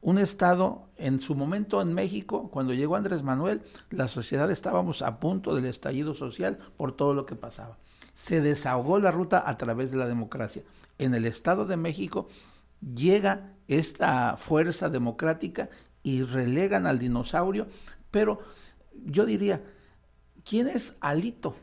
[0.00, 5.18] Un Estado, en su momento en México, cuando llegó Andrés Manuel, la sociedad estábamos a
[5.18, 7.78] punto del estallido social por todo lo que pasaba.
[8.14, 10.62] Se desahogó la ruta a través de la democracia.
[10.98, 12.28] En el Estado de México
[12.94, 15.68] llega esta fuerza democrática
[16.02, 17.66] y relegan al dinosaurio,
[18.10, 18.40] pero
[19.04, 19.62] yo diría,
[20.44, 21.56] ¿quién es Alito?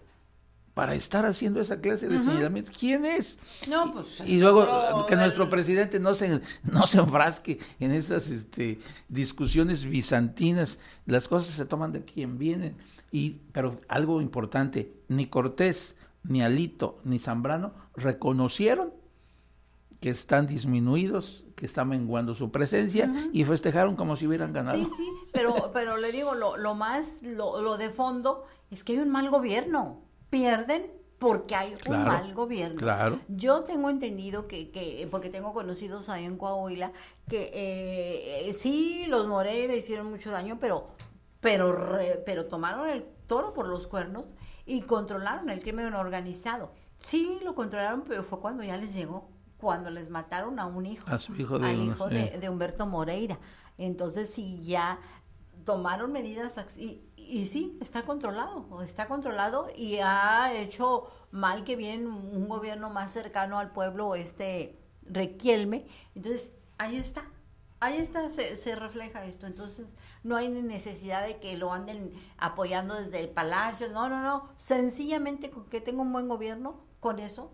[0.73, 2.75] para estar haciendo esa clase de señalamientos.
[2.77, 3.39] ¿Quién es?
[3.67, 8.79] No, pues, y luego que nuestro presidente no se no se enfrasque en esas este,
[9.09, 10.79] discusiones bizantinas.
[11.05, 12.77] Las cosas se toman de quien vienen.
[13.11, 18.93] Y pero algo importante, ni Cortés, ni Alito, ni Zambrano reconocieron
[19.99, 24.77] que están disminuidos, que está menguando su presencia y festejaron como si hubieran ganado.
[24.77, 28.93] Sí, sí, pero, pero le digo, lo, lo más, lo, lo de fondo es que
[28.93, 30.01] hay un mal gobierno
[30.31, 32.77] pierden porque hay un mal gobierno.
[32.77, 33.19] Claro.
[33.27, 36.93] Yo tengo entendido que, que porque tengo conocidos ahí en Coahuila,
[37.29, 40.87] que eh, sí, los Moreira hicieron mucho daño, pero,
[41.39, 44.25] pero, pero tomaron el toro por los cuernos
[44.71, 46.71] y controlaron el crimen organizado.
[46.99, 51.09] Sí, lo controlaron, pero fue cuando ya les llegó, cuando les mataron a un hijo,
[51.09, 53.37] a su hijo de, al hijo de, Humberto Moreira.
[53.77, 54.97] Entonces, sí, ya
[55.65, 62.07] tomaron medidas y, y sí, está controlado, está controlado y ha hecho mal que bien
[62.07, 65.85] un gobierno más cercano al pueblo, este Requielme.
[66.15, 67.25] Entonces, ahí está,
[67.81, 69.47] ahí está, se, se, refleja esto.
[69.47, 74.49] Entonces, no hay necesidad de que lo anden apoyando desde el palacio, no, no, no.
[74.55, 77.51] Sencillamente con que tenga un buen gobierno, con eso,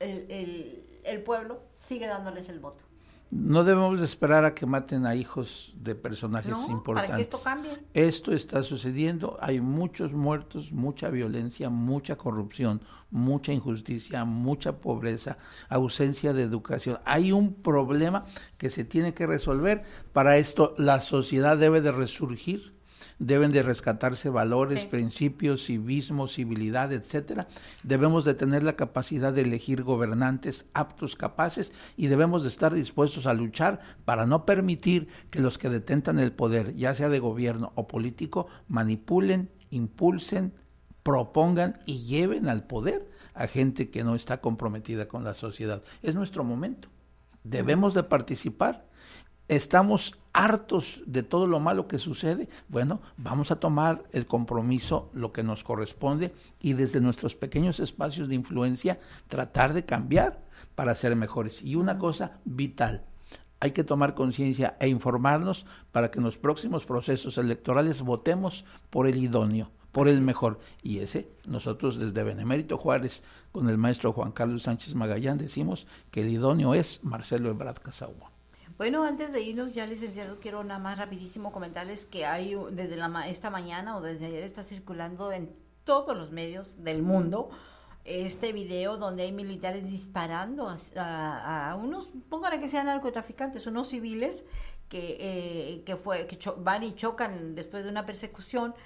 [0.00, 2.87] el, el, el pueblo sigue dándoles el voto.
[3.30, 7.08] No debemos esperar a que maten a hijos de personajes importantes.
[7.08, 7.78] Para que esto cambie.
[7.92, 15.36] Esto está sucediendo, hay muchos muertos, mucha violencia, mucha corrupción, mucha injusticia, mucha pobreza,
[15.68, 17.00] ausencia de educación.
[17.04, 18.24] Hay un problema
[18.56, 19.84] que se tiene que resolver.
[20.12, 22.77] Para esto la sociedad debe de resurgir
[23.18, 27.48] deben de rescatarse valores, principios, civismo, civilidad, etcétera.
[27.82, 33.26] Debemos de tener la capacidad de elegir gobernantes aptos, capaces y debemos de estar dispuestos
[33.26, 37.72] a luchar para no permitir que los que detentan el poder, ya sea de gobierno
[37.74, 40.52] o político, manipulen, impulsen,
[41.02, 45.82] propongan y lleven al poder a gente que no está comprometida con la sociedad.
[46.02, 46.88] Es nuestro momento.
[47.44, 48.87] Debemos de participar
[49.48, 55.32] estamos hartos de todo lo malo que sucede, bueno, vamos a tomar el compromiso, lo
[55.32, 60.38] que nos corresponde, y desde nuestros pequeños espacios de influencia tratar de cambiar
[60.74, 61.62] para ser mejores.
[61.62, 63.04] Y una cosa vital,
[63.58, 69.08] hay que tomar conciencia e informarnos para que en los próximos procesos electorales votemos por
[69.08, 70.60] el idóneo, por el mejor.
[70.82, 76.20] Y ese, nosotros desde Benemérito Juárez, con el maestro Juan Carlos Sánchez Magallán, decimos que
[76.20, 78.37] el idóneo es Marcelo Ebrard Casagua.
[78.78, 83.28] Bueno, antes de irnos ya, licenciado, quiero nada más rapidísimo comentarles que hay desde la,
[83.28, 85.52] esta mañana o desde ayer está circulando en
[85.82, 87.50] todos los medios del mundo
[88.04, 94.44] este video donde hay militares disparando a, unos, pónganle que sean narcotraficantes, unos civiles
[94.88, 98.76] que, eh, que, fue, que van y chocan después de una persecución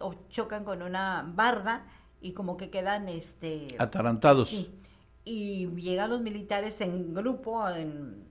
[0.00, 1.86] o chocan con una barda
[2.20, 4.52] y como que quedan este atarantados.
[5.24, 8.30] y llegan los militares en grupo, en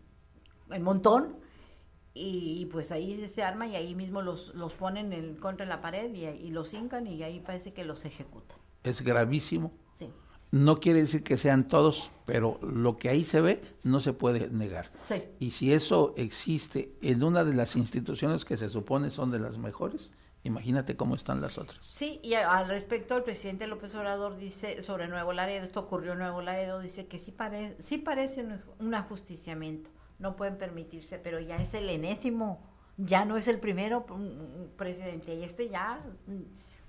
[0.71, 1.37] el montón,
[2.13, 6.13] y, pues ahí se arma y ahí mismo los, los ponen en, contra la pared
[6.13, 8.57] y, y, los hincan y ahí parece que los ejecutan.
[8.83, 9.71] Es gravísimo.
[9.93, 10.09] Sí.
[10.51, 14.49] No quiere decir que sean todos, pero lo que ahí se ve no se puede
[14.49, 14.91] negar.
[15.05, 15.23] Sí.
[15.39, 19.57] Y si eso existe en una de las instituciones que se supone son de las
[19.57, 20.11] mejores,
[20.41, 21.85] Imagínate cómo están las otras.
[21.85, 26.19] Sí, y al respecto, el presidente López Obrador dice sobre Nuevo Laredo, esto ocurrió en
[26.19, 28.45] Nuevo Laredo, dice que sí, pare, sí parece
[28.79, 29.89] un ajusticiamiento
[30.19, 32.59] no pueden permitirse, pero ya es el enésimo,
[32.97, 36.41] ya no es el primero mm, mm, presidente, y este ya, mm,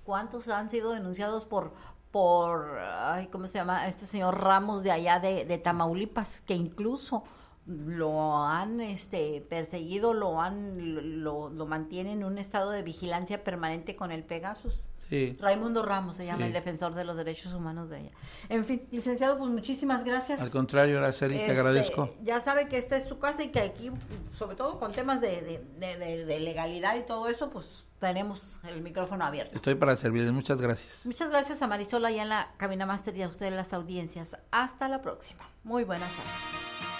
[0.04, 1.72] ¿cuántos han sido denunciados por,
[2.10, 3.86] por, ay, ¿cómo se llama?
[3.88, 7.24] Este señor Ramos de allá de, de Tamaulipas, que incluso
[7.66, 13.94] lo han este perseguido, lo han lo, lo mantienen en un estado de vigilancia permanente
[13.94, 14.89] con el Pegasus.
[15.38, 18.10] Raimundo Ramos se llama el defensor de los derechos humanos de ella.
[18.48, 20.40] En fin, licenciado, pues muchísimas gracias.
[20.40, 22.14] Al contrario, Araceli, te este, agradezco.
[22.22, 23.90] Ya sabe que esta es su casa y que aquí,
[24.36, 29.56] sobre todo con temas de, de, legalidad y todo eso, pues tenemos el micrófono abierto.
[29.56, 30.32] Estoy para servirles.
[30.32, 31.04] Muchas gracias.
[31.06, 34.36] Muchas gracias a Marisola y en la Cabina Master y a ustedes las audiencias.
[34.50, 35.48] Hasta la próxima.
[35.64, 36.99] Muy buenas tardes.